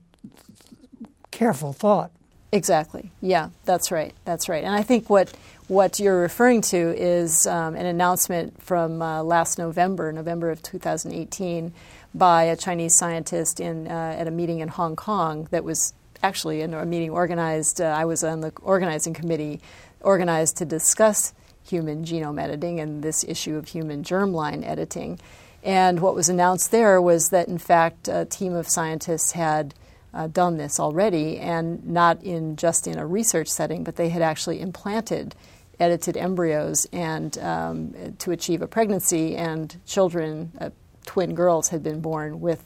careful 1.31 1.73
thought. 1.73 2.11
Exactly. 2.51 3.11
Yeah, 3.21 3.49
that's 3.65 3.91
right. 3.91 4.13
That's 4.25 4.49
right. 4.49 4.63
And 4.63 4.73
I 4.73 4.81
think 4.81 5.09
what 5.09 5.31
what 5.67 5.99
you're 5.99 6.19
referring 6.19 6.61
to 6.61 6.77
is 6.77 7.45
um, 7.45 7.75
an 7.75 7.85
announcement 7.85 8.59
from 8.61 9.03
uh, 9.03 9.21
last 9.21 9.59
November, 9.59 10.11
November 10.11 10.49
of 10.49 10.63
2018, 10.63 11.71
by 12.15 12.43
a 12.43 12.57
Chinese 12.57 12.97
scientist 12.97 13.59
in 13.59 13.87
uh, 13.87 14.15
at 14.17 14.27
a 14.27 14.31
meeting 14.31 14.59
in 14.59 14.67
Hong 14.67 14.95
Kong 14.95 15.47
that 15.51 15.63
was 15.63 15.93
actually 16.23 16.61
a 16.61 16.67
meeting 16.85 17.11
organized. 17.11 17.81
Uh, 17.81 17.85
I 17.85 18.05
was 18.05 18.23
on 18.23 18.41
the 18.41 18.51
organizing 18.61 19.13
committee 19.13 19.61
organized 20.01 20.57
to 20.57 20.65
discuss 20.65 21.33
human 21.63 22.03
genome 22.03 22.41
editing 22.41 22.79
and 22.79 23.03
this 23.03 23.23
issue 23.23 23.55
of 23.55 23.67
human 23.67 24.03
germline 24.03 24.65
editing. 24.65 25.19
And 25.63 25.99
what 25.99 26.15
was 26.15 26.29
announced 26.29 26.71
there 26.71 27.01
was 27.01 27.29
that, 27.29 27.47
in 27.47 27.57
fact, 27.57 28.07
a 28.07 28.25
team 28.25 28.53
of 28.53 28.67
scientists 28.67 29.33
had 29.33 29.73
uh, 30.13 30.27
done 30.27 30.57
this 30.57 30.79
already, 30.79 31.37
and 31.37 31.85
not 31.85 32.23
in 32.23 32.55
just 32.55 32.87
in 32.87 32.97
a 32.97 33.05
research 33.05 33.47
setting, 33.47 33.83
but 33.83 33.95
they 33.95 34.09
had 34.09 34.21
actually 34.21 34.61
implanted 34.61 35.35
edited 35.79 36.17
embryos 36.17 36.85
and 36.91 37.37
um, 37.37 37.93
to 38.17 38.31
achieve 38.31 38.61
a 38.61 38.67
pregnancy, 38.67 39.35
and 39.35 39.77
children, 39.85 40.51
uh, 40.59 40.69
twin 41.05 41.35
girls, 41.35 41.69
had 41.69 41.83
been 41.83 42.01
born 42.01 42.41
with 42.41 42.63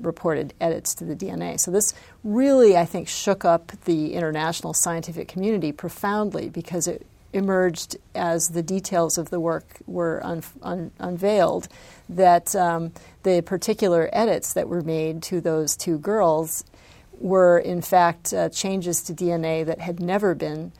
reported 0.00 0.54
edits 0.60 0.94
to 0.96 1.04
the 1.04 1.14
DNA. 1.14 1.58
So 1.58 1.70
this 1.70 1.94
really, 2.24 2.76
I 2.76 2.84
think, 2.84 3.08
shook 3.08 3.44
up 3.44 3.72
the 3.84 4.14
international 4.14 4.74
scientific 4.74 5.28
community 5.28 5.72
profoundly 5.72 6.48
because 6.48 6.86
it 6.86 7.06
emerged 7.32 7.96
as 8.14 8.48
the 8.48 8.62
details 8.62 9.16
of 9.16 9.30
the 9.30 9.40
work 9.40 9.78
were 9.86 10.20
un- 10.24 10.42
un- 10.62 10.90
unveiled 10.98 11.68
that 12.08 12.54
um, 12.54 12.92
the 13.22 13.40
particular 13.42 14.10
edits 14.12 14.52
that 14.52 14.68
were 14.68 14.82
made 14.82 15.22
to 15.22 15.40
those 15.40 15.76
two 15.76 15.98
girls 15.98 16.64
were 17.18 17.58
in 17.58 17.80
fact 17.80 18.34
uh, 18.34 18.48
changes 18.50 19.02
to 19.02 19.14
DNA 19.14 19.64
that 19.64 19.80
had 19.80 20.00
never 20.00 20.34
been 20.34 20.72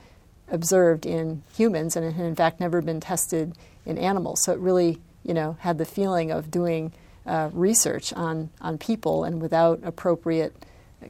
observed 0.49 1.05
in 1.05 1.41
humans 1.55 1.95
and 1.95 2.13
had 2.13 2.25
in 2.25 2.35
fact 2.35 2.59
never 2.59 2.81
been 2.81 2.99
tested 2.99 3.53
in 3.85 3.97
animals. 3.97 4.41
So 4.41 4.51
it 4.51 4.59
really, 4.59 4.99
you 5.23 5.33
know, 5.33 5.57
had 5.61 5.77
the 5.77 5.85
feeling 5.85 6.31
of 6.31 6.51
doing 6.51 6.91
uh, 7.25 7.49
research 7.53 8.13
on, 8.13 8.49
on 8.61 8.77
people 8.77 9.23
and 9.23 9.41
without 9.41 9.79
appropriate 9.83 10.55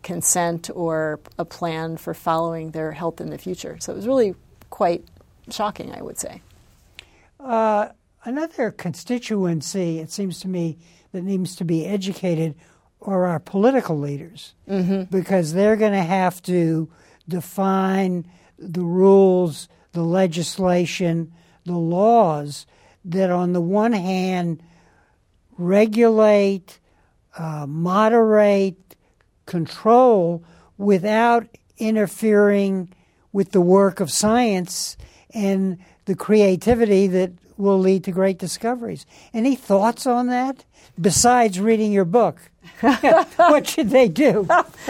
consent 0.01 0.69
or 0.73 1.19
a 1.37 1.45
plan 1.45 1.97
for 1.97 2.13
following 2.13 2.71
their 2.71 2.91
health 2.91 3.21
in 3.21 3.29
the 3.29 3.37
future. 3.37 3.77
So 3.79 3.93
it 3.93 3.95
was 3.95 4.07
really 4.07 4.35
quite 4.69 5.05
shocking, 5.49 5.93
I 5.93 6.01
would 6.01 6.17
say. 6.17 6.41
Uh, 7.39 7.89
another 8.23 8.71
constituency, 8.71 9.99
it 9.99 10.11
seems 10.11 10.39
to 10.41 10.47
me, 10.47 10.77
that 11.11 11.23
needs 11.23 11.55
to 11.57 11.63
be 11.63 11.85
educated 11.85 12.55
are 13.01 13.25
our 13.25 13.39
political 13.39 13.99
leaders 13.99 14.53
mm-hmm. 14.67 15.03
because 15.03 15.53
they're 15.53 15.75
going 15.75 15.93
to 15.93 16.03
have 16.03 16.41
to 16.43 16.89
define 17.27 18.25
the 18.57 18.83
rules, 18.83 19.67
the 19.91 20.03
legislation, 20.03 21.31
the 21.65 21.77
laws 21.77 22.65
that, 23.05 23.29
on 23.29 23.53
the 23.53 23.61
one 23.61 23.93
hand, 23.93 24.63
regulate, 25.57 26.79
uh, 27.37 27.65
moderate, 27.67 28.95
control 29.45 30.43
without 30.77 31.47
interfering 31.77 32.89
with 33.31 33.51
the 33.51 33.61
work 33.61 33.99
of 33.99 34.11
science 34.11 34.95
and 35.33 35.77
the 36.05 36.15
creativity 36.15 37.07
that 37.07 37.31
will 37.57 37.79
lead 37.79 38.03
to 38.03 38.11
great 38.11 38.37
discoveries. 38.37 39.05
Any 39.33 39.55
thoughts 39.55 40.05
on 40.07 40.27
that 40.27 40.65
besides 40.99 41.59
reading 41.59 41.91
your 41.91 42.05
book? 42.05 42.39
what 42.81 43.67
should 43.67 43.89
they 43.89 44.07
do? 44.07 44.47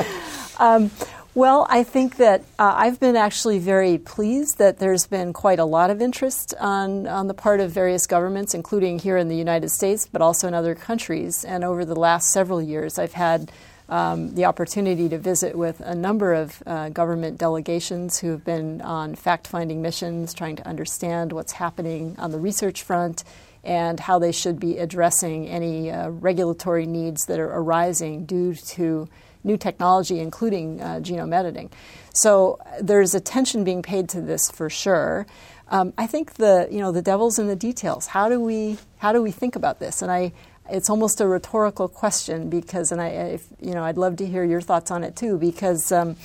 um, 0.60 0.92
well, 1.36 1.66
I 1.70 1.84
think 1.84 2.18
that 2.18 2.42
uh, 2.60 2.74
I've 2.76 3.00
been 3.00 3.16
actually 3.16 3.60
very 3.60 3.98
pleased 3.98 4.60
that 4.60 4.78
there's 4.78 5.08
been 5.08 5.34
quite 5.34 5.60
a 5.60 5.66
lot 5.66 5.90
of 5.90 6.02
interest 6.02 6.54
on, 6.60 7.08
on 7.08 7.28
the 7.28 7.34
part 7.34 7.60
of 7.60 7.72
various 7.72 8.06
governments, 8.06 8.54
including 8.54 9.00
here 9.00 9.18
in 9.18 9.30
the 9.30 9.36
United 9.36 9.70
States, 9.70 10.08
but 10.12 10.22
also 10.22 10.48
in 10.48 10.54
other 10.54 10.76
countries. 10.76 11.44
And 11.44 11.64
over 11.64 11.86
the 11.86 11.96
last 11.96 12.32
several 12.32 12.62
years, 12.62 13.00
I've 13.00 13.14
had 13.14 13.52
um, 13.90 14.36
the 14.36 14.46
opportunity 14.46 15.10
to 15.10 15.18
visit 15.18 15.56
with 15.56 15.80
a 15.82 15.96
number 15.96 16.34
of 16.34 16.62
uh, 16.66 16.90
government 16.90 17.38
delegations 17.38 18.20
who 18.20 18.30
have 18.32 18.46
been 18.46 18.82
on 18.82 19.16
fact 19.16 19.48
finding 19.48 19.82
missions, 19.82 20.34
trying 20.34 20.56
to 20.58 20.68
understand 20.68 21.34
what's 21.34 21.54
happening 21.54 22.16
on 22.18 22.32
the 22.32 22.40
research 22.40 22.84
front 22.84 23.24
and 23.64 24.00
how 24.00 24.20
they 24.20 24.32
should 24.32 24.60
be 24.60 24.78
addressing 24.78 25.48
any 25.48 25.90
uh, 25.90 26.10
regulatory 26.10 26.86
needs 26.86 27.26
that 27.26 27.40
are 27.40 27.54
arising 27.54 28.26
due 28.26 28.54
to 28.54 29.08
new 29.44 29.58
technology, 29.58 30.20
including 30.20 30.82
uh, 30.82 31.00
genome 31.02 31.34
editing. 31.34 31.70
So 32.14 32.60
there's 32.82 33.14
attention 33.14 33.64
being 33.64 33.82
paid 33.82 34.10
to 34.10 34.22
this 34.22 34.50
for 34.52 34.70
sure. 34.70 35.26
Um, 35.70 35.94
I 35.98 36.08
think 36.08 36.36
the 36.36 36.68
you 36.72 36.80
know 36.80 36.92
the 36.92 37.02
devil's 37.02 37.40
in 37.40 37.48
the 37.48 37.56
details. 37.56 38.08
How 38.08 38.30
do 38.30 38.40
we 38.40 38.78
how 38.98 39.12
do 39.12 39.22
we 39.22 39.32
think 39.32 39.56
about 39.56 39.80
this? 39.80 40.02
And 40.02 40.12
I 40.12 40.34
it's 40.70 40.90
almost 40.90 41.20
a 41.20 41.28
rhetorical 41.28 41.88
question 41.88 42.50
because 42.50 42.92
and 42.92 43.02
I 43.02 43.08
if, 43.08 43.48
you 43.60 43.74
know 43.74 43.84
I'd 43.84 43.98
love 43.98 44.18
to 44.18 44.26
hear 44.26 44.44
your 44.44 44.62
thoughts 44.62 44.92
on 44.92 45.04
it 45.04 45.16
too 45.16 45.38
because. 45.38 45.92
Um, 45.92 46.16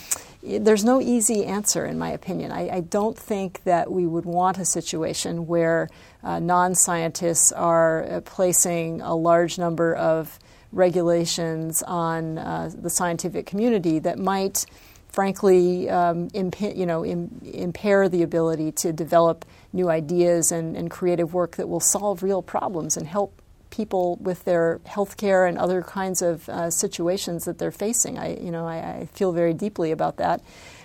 there's 0.40 0.84
no 0.84 1.00
easy 1.00 1.44
answer, 1.44 1.84
in 1.84 1.98
my 1.98 2.10
opinion. 2.10 2.52
I, 2.52 2.76
I, 2.76 2.80
don't 2.80 3.18
think 3.18 3.64
that 3.64 3.90
we 3.90 4.06
would 4.06 4.24
want 4.24 4.56
a 4.56 4.64
situation 4.64 5.48
where 5.48 5.88
uh, 6.22 6.38
non 6.38 6.76
scientists 6.76 7.50
are 7.50 8.04
uh, 8.04 8.20
placing 8.20 9.00
a 9.00 9.16
large 9.16 9.58
number 9.58 9.94
of 9.96 10.38
regulations 10.72 11.82
on 11.82 12.38
uh, 12.38 12.70
the 12.74 12.90
scientific 12.90 13.46
community 13.46 13.98
that 14.00 14.18
might, 14.18 14.66
frankly, 15.08 15.88
um, 15.88 16.28
you 16.34 16.86
know, 16.86 17.04
Im- 17.04 17.40
impair 17.44 18.08
the 18.08 18.22
ability 18.22 18.72
to 18.72 18.92
develop 18.92 19.44
new 19.72 19.88
ideas 19.88 20.52
and, 20.52 20.76
and 20.76 20.90
creative 20.90 21.32
work 21.34 21.56
that 21.56 21.68
will 21.68 21.80
solve 21.80 22.22
real 22.22 22.42
problems 22.42 22.96
and 22.96 23.06
help 23.06 23.40
people 23.70 24.16
with 24.16 24.44
their 24.44 24.80
health 24.86 25.16
care 25.16 25.46
and 25.46 25.58
other 25.58 25.82
kinds 25.82 26.22
of 26.22 26.48
uh, 26.48 26.70
situations 26.70 27.44
that 27.44 27.58
they're 27.58 27.70
facing. 27.70 28.18
I, 28.18 28.36
you 28.36 28.50
know, 28.50 28.66
I, 28.66 28.76
I, 28.76 29.08
feel 29.12 29.32
very 29.32 29.52
deeply 29.52 29.92
about 29.92 30.16
that. 30.16 30.40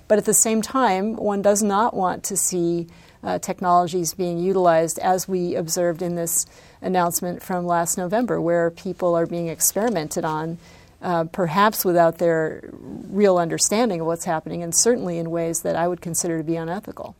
But 0.08 0.18
at 0.18 0.26
the 0.26 0.34
same 0.34 0.62
time, 0.62 1.16
one 1.16 1.42
does 1.42 1.64
not 1.64 1.94
want 1.94 2.26
to 2.26 2.38
see 2.38 2.88
uh, 3.24 3.40
technologies 3.40 4.14
being 4.14 4.38
utilized 4.38 5.00
as 5.00 5.28
we 5.28 5.56
observed 5.56 6.02
in 6.02 6.16
this 6.16 6.46
announcement 6.82 7.42
from 7.42 7.66
last 7.66 7.98
November, 7.98 8.42
where 8.42 8.70
people 8.70 9.16
are 9.16 9.26
being 9.26 9.48
experimented 9.48 10.26
on, 10.26 10.58
uh, 11.02 11.24
perhaps 11.26 11.86
without 11.86 12.18
their 12.18 12.62
real 12.72 13.38
understanding 13.38 14.02
of 14.02 14.08
what's 14.08 14.26
happening, 14.26 14.62
and 14.62 14.76
certainly 14.76 15.18
in 15.18 15.32
ways 15.32 15.62
that 15.62 15.76
I 15.76 15.88
would 15.88 16.02
consider 16.02 16.38
to 16.38 16.44
be 16.44 16.56
unethical. 16.56 17.16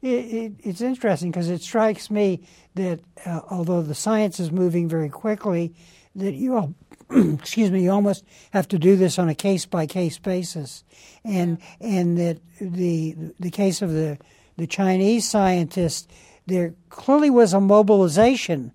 It, 0.00 0.08
it, 0.08 0.52
it's 0.62 0.80
interesting 0.80 1.30
because 1.30 1.50
it 1.50 1.60
strikes 1.60 2.10
me 2.10 2.42
that 2.74 3.00
uh, 3.26 3.40
although 3.50 3.82
the 3.82 3.94
science 3.94 4.38
is 4.38 4.52
moving 4.52 4.88
very 4.88 5.08
quickly, 5.08 5.74
that 6.14 6.34
you 6.34 6.56
all, 6.56 6.74
excuse 7.10 7.70
me, 7.70 7.82
you 7.82 7.90
almost 7.90 8.24
have 8.52 8.68
to 8.68 8.78
do 8.78 8.94
this 8.96 9.18
on 9.18 9.28
a 9.28 9.34
case 9.34 9.66
by 9.66 9.86
case 9.86 10.18
basis, 10.18 10.84
and 11.24 11.58
and 11.80 12.16
that 12.18 12.38
the 12.60 13.16
the 13.40 13.50
case 13.50 13.82
of 13.82 13.92
the 13.92 14.18
the 14.58 14.66
Chinese 14.66 15.26
scientists, 15.26 16.06
there 16.46 16.74
clearly 16.90 17.30
was 17.30 17.54
a 17.54 17.60
mobilization 17.60 18.72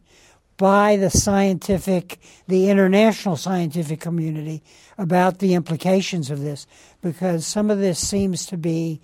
by 0.57 0.95
the 0.95 1.09
scientific, 1.09 2.19
the 2.47 2.69
international 2.69 3.36
scientific 3.36 3.99
community 3.99 4.63
about 4.97 5.39
the 5.39 5.53
implications 5.53 6.31
of 6.31 6.39
this, 6.39 6.65
because 7.01 7.45
some 7.45 7.69
of 7.69 7.79
this 7.79 7.99
seems 7.99 8.45
to 8.45 8.57
be 8.57 9.01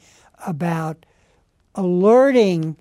about 0.47 1.05
alerting 1.75 2.77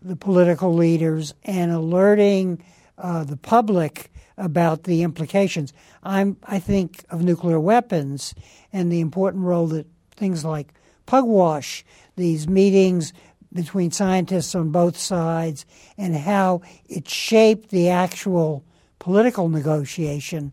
the 0.00 0.16
political 0.16 0.74
leaders 0.74 1.34
and 1.44 1.70
alerting 1.70 2.62
uh, 2.96 3.22
the 3.22 3.36
public 3.36 4.10
about 4.38 4.84
the 4.84 5.02
implications. 5.02 5.74
I'm, 6.02 6.38
I 6.44 6.58
think 6.58 7.04
of 7.10 7.22
nuclear 7.22 7.60
weapons 7.60 8.34
and 8.72 8.90
the 8.90 9.00
important 9.00 9.44
role 9.44 9.66
that 9.68 9.86
things 10.12 10.42
like 10.42 10.72
pugwash, 11.06 11.84
these 12.16 12.48
meetings 12.48 13.12
between 13.52 13.90
scientists 13.90 14.54
on 14.54 14.70
both 14.70 14.96
sides, 14.96 15.64
and 15.96 16.14
how 16.14 16.60
it 16.88 17.08
shaped 17.08 17.70
the 17.70 17.88
actual 17.88 18.64
political 18.98 19.48
negotiation 19.48 20.52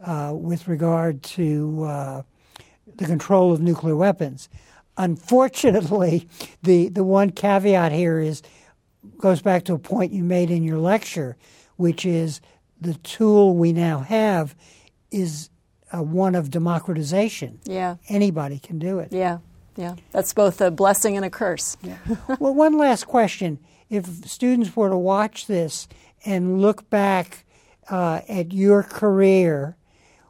uh, 0.00 0.32
with 0.34 0.68
regard 0.68 1.22
to 1.22 1.84
uh, 1.84 2.22
the 2.96 3.06
control 3.06 3.52
of 3.52 3.60
nuclear 3.60 3.96
weapons. 3.96 4.48
Unfortunately, 4.96 6.28
the, 6.62 6.88
the 6.88 7.04
one 7.04 7.30
caveat 7.30 7.92
here 7.92 8.20
is 8.20 8.42
goes 9.18 9.42
back 9.42 9.64
to 9.64 9.74
a 9.74 9.78
point 9.78 10.12
you 10.12 10.22
made 10.24 10.50
in 10.50 10.62
your 10.62 10.78
lecture, 10.78 11.36
which 11.76 12.04
is 12.06 12.40
the 12.80 12.94
tool 12.94 13.54
we 13.54 13.72
now 13.72 14.00
have 14.00 14.54
is 15.10 15.50
uh, 15.94 16.02
one 16.02 16.34
of 16.34 16.50
democratization. 16.50 17.60
Yeah. 17.64 17.96
Anybody 18.08 18.58
can 18.58 18.78
do 18.78 18.98
it. 18.98 19.12
Yeah. 19.12 19.38
Yeah. 19.76 19.96
That's 20.12 20.32
both 20.32 20.60
a 20.60 20.70
blessing 20.70 21.16
and 21.16 21.24
a 21.24 21.30
curse. 21.30 21.76
Yeah. 21.82 21.98
well, 22.38 22.54
one 22.54 22.78
last 22.78 23.06
question. 23.06 23.58
If 23.90 24.06
students 24.28 24.74
were 24.76 24.88
to 24.88 24.96
watch 24.96 25.46
this 25.46 25.88
and 26.24 26.60
look 26.60 26.88
back 26.90 27.44
uh, 27.90 28.20
at 28.28 28.52
your 28.52 28.82
career, 28.82 29.76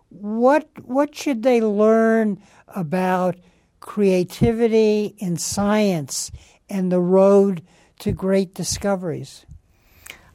what 0.09 0.69
what 0.83 1.15
should 1.15 1.43
they 1.43 1.61
learn 1.61 2.41
about 2.69 3.37
creativity 3.81 5.15
in 5.19 5.37
science 5.37 6.31
and 6.69 6.91
the 6.91 7.01
road 7.01 7.63
to 8.01 8.13
great 8.13 8.55
discoveries? 8.55 9.45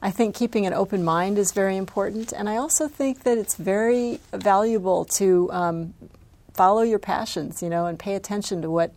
I 0.01 0.11
think 0.11 0.33
keeping 0.35 0.65
an 0.65 0.73
open 0.73 1.03
mind 1.03 1.37
is 1.37 1.51
very 1.51 1.75
important, 1.75 2.31
and 2.31 2.47
I 2.49 2.55
also 2.55 2.87
think 2.87 3.23
that 3.23 3.37
it's 3.37 3.55
very 3.55 4.19
valuable 4.31 5.03
to 5.05 5.51
um, 5.51 5.93
follow 6.59 6.81
your 6.81 6.99
passions, 6.99 7.63
you 7.63 7.69
know, 7.69 7.85
and 7.85 7.97
pay 7.97 8.15
attention 8.15 8.61
to 8.61 8.69
what 8.69 8.91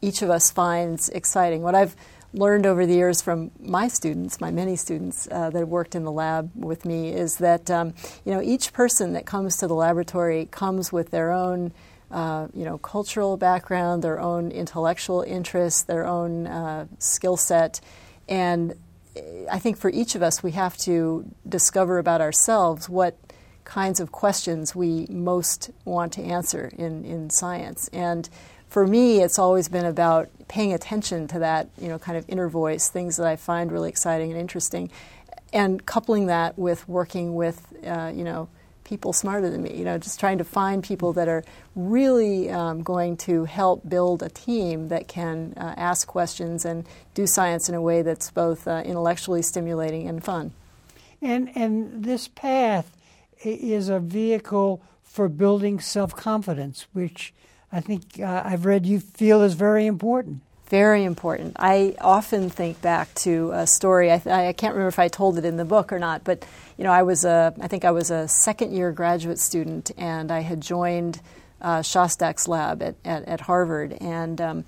each 0.00 0.22
of 0.22 0.28
us 0.28 0.50
finds 0.50 1.08
exciting. 1.10 1.62
What 1.62 1.76
I've 1.76 1.94
learned 2.34 2.66
over 2.66 2.84
the 2.84 2.94
years 2.94 3.22
from 3.22 3.52
my 3.60 3.86
students, 3.86 4.40
my 4.40 4.50
many 4.50 4.74
students 4.74 5.28
uh, 5.30 5.50
that 5.50 5.60
have 5.60 5.68
worked 5.68 5.94
in 5.94 6.02
the 6.02 6.10
lab 6.10 6.50
with 6.56 6.84
me, 6.84 7.10
is 7.10 7.36
that 7.36 7.70
um, 7.70 7.94
you 8.24 8.34
know 8.34 8.42
each 8.42 8.72
person 8.72 9.12
that 9.12 9.24
comes 9.24 9.56
to 9.58 9.68
the 9.68 9.74
laboratory 9.74 10.48
comes 10.50 10.92
with 10.92 11.12
their 11.12 11.30
own 11.30 11.72
uh, 12.10 12.48
you 12.52 12.64
know, 12.64 12.76
cultural 12.78 13.36
background, 13.36 14.02
their 14.02 14.18
own 14.18 14.50
intellectual 14.50 15.22
interests, 15.22 15.84
their 15.84 16.04
own 16.04 16.48
uh, 16.48 16.86
skill 16.98 17.36
set. 17.36 17.80
And 18.28 18.74
I 19.48 19.60
think 19.60 19.76
for 19.76 19.90
each 19.90 20.16
of 20.16 20.22
us, 20.24 20.42
we 20.42 20.50
have 20.52 20.76
to 20.78 21.24
discover 21.48 22.00
about 22.00 22.20
ourselves 22.20 22.88
what 22.88 23.16
kinds 23.70 24.00
of 24.00 24.10
questions 24.10 24.74
we 24.74 25.06
most 25.08 25.70
want 25.84 26.12
to 26.12 26.20
answer 26.20 26.72
in, 26.76 27.04
in 27.04 27.30
science. 27.30 27.88
And 27.92 28.28
for 28.68 28.84
me, 28.84 29.20
it's 29.22 29.38
always 29.38 29.68
been 29.68 29.86
about 29.86 30.28
paying 30.48 30.72
attention 30.72 31.28
to 31.28 31.38
that, 31.38 31.68
you 31.80 31.86
know, 31.86 31.96
kind 31.96 32.18
of 32.18 32.28
inner 32.28 32.48
voice, 32.48 32.88
things 32.88 33.16
that 33.16 33.28
I 33.28 33.36
find 33.36 33.70
really 33.70 33.88
exciting 33.88 34.32
and 34.32 34.40
interesting, 34.40 34.90
and 35.52 35.86
coupling 35.86 36.26
that 36.26 36.58
with 36.58 36.88
working 36.88 37.36
with, 37.36 37.72
uh, 37.86 38.10
you 38.12 38.24
know, 38.24 38.48
people 38.82 39.12
smarter 39.12 39.48
than 39.48 39.62
me. 39.62 39.76
You 39.76 39.84
know, 39.84 39.98
just 39.98 40.18
trying 40.18 40.38
to 40.38 40.44
find 40.44 40.82
people 40.82 41.12
that 41.12 41.28
are 41.28 41.44
really 41.76 42.50
um, 42.50 42.82
going 42.82 43.16
to 43.18 43.44
help 43.44 43.88
build 43.88 44.20
a 44.24 44.30
team 44.30 44.88
that 44.88 45.06
can 45.06 45.54
uh, 45.56 45.74
ask 45.76 46.08
questions 46.08 46.64
and 46.64 46.84
do 47.14 47.24
science 47.24 47.68
in 47.68 47.76
a 47.76 47.80
way 47.80 48.02
that's 48.02 48.32
both 48.32 48.66
uh, 48.66 48.82
intellectually 48.84 49.42
stimulating 49.42 50.08
and 50.08 50.24
fun. 50.24 50.50
And 51.22 51.56
and 51.56 52.04
this 52.04 52.26
path 52.26 52.96
is 53.42 53.88
a 53.88 54.00
vehicle 54.00 54.82
for 55.02 55.28
building 55.28 55.80
self 55.80 56.14
confidence, 56.14 56.86
which 56.92 57.34
I 57.72 57.80
think 57.80 58.20
uh, 58.20 58.42
I've 58.44 58.64
read 58.64 58.86
you 58.86 59.00
feel 59.00 59.42
is 59.42 59.54
very 59.54 59.86
important. 59.86 60.42
Very 60.68 61.02
important. 61.02 61.56
I 61.58 61.96
often 62.00 62.48
think 62.48 62.80
back 62.80 63.12
to 63.16 63.50
a 63.52 63.66
story. 63.66 64.12
I, 64.12 64.22
I, 64.48 64.52
can't 64.52 64.72
remember 64.74 64.86
if 64.86 65.00
I 65.00 65.08
told 65.08 65.36
it 65.36 65.44
in 65.44 65.56
the 65.56 65.64
book 65.64 65.92
or 65.92 65.98
not, 65.98 66.22
but 66.22 66.46
you 66.78 66.84
know, 66.84 66.92
I 66.92 67.02
was 67.02 67.24
a, 67.24 67.52
I 67.60 67.66
think 67.66 67.84
I 67.84 67.90
was 67.90 68.12
a 68.12 68.28
second 68.28 68.72
year 68.72 68.92
graduate 68.92 69.40
student, 69.40 69.90
and 69.98 70.30
I 70.30 70.40
had 70.40 70.60
joined 70.60 71.20
uh, 71.60 71.80
Szostak's 71.80 72.46
lab 72.46 72.82
at, 72.82 72.94
at, 73.04 73.24
at 73.24 73.40
Harvard, 73.40 73.94
and 74.00 74.40
um, 74.40 74.64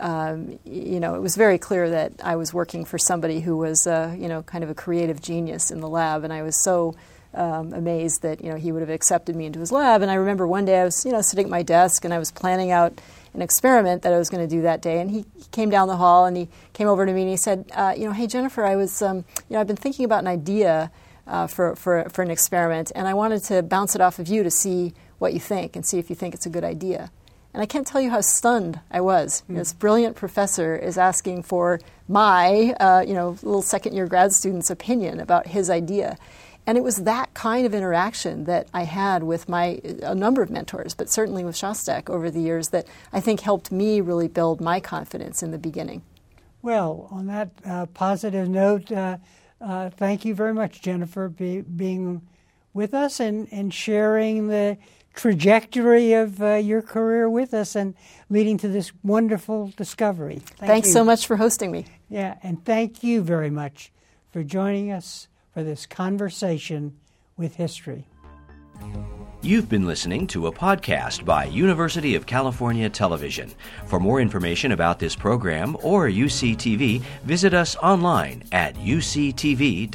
um, 0.00 0.58
you 0.64 0.98
know, 0.98 1.14
it 1.14 1.20
was 1.20 1.36
very 1.36 1.58
clear 1.58 1.88
that 1.88 2.14
I 2.22 2.34
was 2.34 2.52
working 2.52 2.84
for 2.84 2.98
somebody 2.98 3.38
who 3.40 3.56
was, 3.56 3.86
uh, 3.86 4.12
you 4.18 4.26
know, 4.26 4.42
kind 4.42 4.64
of 4.64 4.70
a 4.70 4.74
creative 4.74 5.22
genius 5.22 5.70
in 5.70 5.80
the 5.80 5.88
lab, 5.88 6.24
and 6.24 6.32
I 6.32 6.42
was 6.42 6.60
so 6.64 6.96
um, 7.34 7.72
amazed 7.72 8.22
that 8.22 8.42
you 8.42 8.50
know 8.50 8.56
he 8.56 8.72
would 8.72 8.80
have 8.80 8.90
accepted 8.90 9.36
me 9.36 9.46
into 9.46 9.60
his 9.60 9.72
lab. 9.72 10.02
And 10.02 10.10
I 10.10 10.14
remember 10.14 10.46
one 10.46 10.64
day 10.64 10.80
I 10.80 10.84
was, 10.84 11.04
you 11.04 11.12
know, 11.12 11.20
sitting 11.20 11.46
at 11.46 11.50
my 11.50 11.62
desk 11.62 12.04
and 12.04 12.14
I 12.14 12.18
was 12.18 12.30
planning 12.30 12.70
out 12.70 13.00
an 13.34 13.42
experiment 13.42 14.02
that 14.02 14.12
I 14.12 14.18
was 14.18 14.30
going 14.30 14.48
to 14.48 14.56
do 14.56 14.62
that 14.62 14.80
day. 14.80 15.00
And 15.00 15.10
he, 15.10 15.24
came 15.50 15.70
down 15.70 15.86
the 15.86 15.96
hall 15.96 16.24
and 16.26 16.36
he 16.36 16.48
came 16.72 16.88
over 16.88 17.06
to 17.06 17.12
me 17.12 17.20
and 17.20 17.30
he 17.30 17.36
said, 17.36 17.70
uh, 17.76 17.94
"You 17.96 18.06
know, 18.06 18.12
hey 18.12 18.26
Jennifer, 18.26 18.64
I 18.64 18.74
was, 18.74 19.00
um, 19.02 19.18
you 19.48 19.54
know, 19.54 19.60
I've 19.60 19.68
been 19.68 19.76
thinking 19.76 20.04
about 20.04 20.20
an 20.20 20.26
idea 20.26 20.90
uh, 21.28 21.46
for, 21.46 21.76
for 21.76 22.08
for 22.10 22.22
an 22.22 22.30
experiment, 22.30 22.90
and 22.94 23.06
I 23.06 23.14
wanted 23.14 23.44
to 23.44 23.62
bounce 23.62 23.94
it 23.94 24.00
off 24.00 24.18
of 24.18 24.26
you 24.26 24.42
to 24.42 24.50
see 24.50 24.94
what 25.18 25.32
you 25.32 25.40
think 25.40 25.76
and 25.76 25.86
see 25.86 25.98
if 25.98 26.10
you 26.10 26.16
think 26.16 26.34
it's 26.34 26.46
a 26.46 26.50
good 26.50 26.64
idea." 26.64 27.10
And 27.54 27.62
I 27.62 27.66
can't 27.66 27.86
tell 27.86 28.00
you 28.00 28.10
how 28.10 28.20
stunned 28.20 28.80
I 28.90 29.00
was. 29.00 29.44
Mm. 29.48 29.56
This 29.56 29.72
brilliant 29.72 30.16
professor 30.16 30.74
is 30.74 30.98
asking 30.98 31.44
for 31.44 31.80
my, 32.08 32.74
uh, 32.80 33.04
you 33.06 33.14
know, 33.14 33.30
little 33.42 33.62
second 33.62 33.94
year 33.94 34.06
grad 34.08 34.32
student's 34.32 34.70
opinion 34.70 35.20
about 35.20 35.46
his 35.46 35.70
idea. 35.70 36.18
And 36.66 36.78
it 36.78 36.84
was 36.84 36.96
that 37.04 37.34
kind 37.34 37.66
of 37.66 37.74
interaction 37.74 38.44
that 38.44 38.68
I 38.72 38.84
had 38.84 39.22
with 39.22 39.48
my 39.48 39.80
a 40.02 40.14
number 40.14 40.42
of 40.42 40.50
mentors, 40.50 40.94
but 40.94 41.10
certainly 41.10 41.44
with 41.44 41.56
Szostak 41.56 42.08
over 42.08 42.30
the 42.30 42.40
years 42.40 42.68
that 42.70 42.86
I 43.12 43.20
think 43.20 43.40
helped 43.40 43.70
me 43.70 44.00
really 44.00 44.28
build 44.28 44.60
my 44.60 44.80
confidence 44.80 45.42
in 45.42 45.50
the 45.50 45.58
beginning. 45.58 46.02
Well, 46.62 47.08
on 47.10 47.26
that 47.26 47.50
uh, 47.66 47.86
positive 47.86 48.48
note, 48.48 48.90
uh, 48.90 49.18
uh, 49.60 49.90
thank 49.90 50.24
you 50.24 50.34
very 50.34 50.54
much, 50.54 50.80
Jennifer, 50.80 51.28
be, 51.28 51.60
being 51.60 52.22
with 52.72 52.94
us 52.94 53.20
and, 53.20 53.46
and 53.52 53.72
sharing 53.72 54.48
the 54.48 54.78
trajectory 55.14 56.14
of 56.14 56.42
uh, 56.42 56.54
your 56.54 56.80
career 56.80 57.28
with 57.28 57.54
us 57.54 57.76
and 57.76 57.94
leading 58.30 58.56
to 58.58 58.68
this 58.68 58.92
wonderful 59.02 59.72
discovery. 59.76 60.36
Thank 60.36 60.70
Thanks 60.70 60.88
you. 60.88 60.94
so 60.94 61.04
much 61.04 61.26
for 61.26 61.36
hosting 61.36 61.70
me. 61.70 61.84
Yeah, 62.08 62.36
and 62.42 62.64
thank 62.64 63.02
you 63.02 63.22
very 63.22 63.50
much 63.50 63.92
for 64.32 64.42
joining 64.42 64.90
us 64.90 65.28
for 65.54 65.62
this 65.62 65.86
conversation 65.86 66.92
with 67.38 67.54
history. 67.54 68.06
You've 69.40 69.68
been 69.68 69.86
listening 69.86 70.26
to 70.28 70.48
a 70.48 70.52
podcast 70.52 71.24
by 71.24 71.44
University 71.44 72.14
of 72.14 72.26
California 72.26 72.88
Television. 72.88 73.52
For 73.86 74.00
more 74.00 74.20
information 74.20 74.72
about 74.72 74.98
this 74.98 75.14
program 75.14 75.76
or 75.82 76.08
UCTV, 76.08 77.00
visit 77.24 77.54
us 77.54 77.76
online 77.76 78.42
at 78.52 78.74
uctv.tv. 78.76 79.88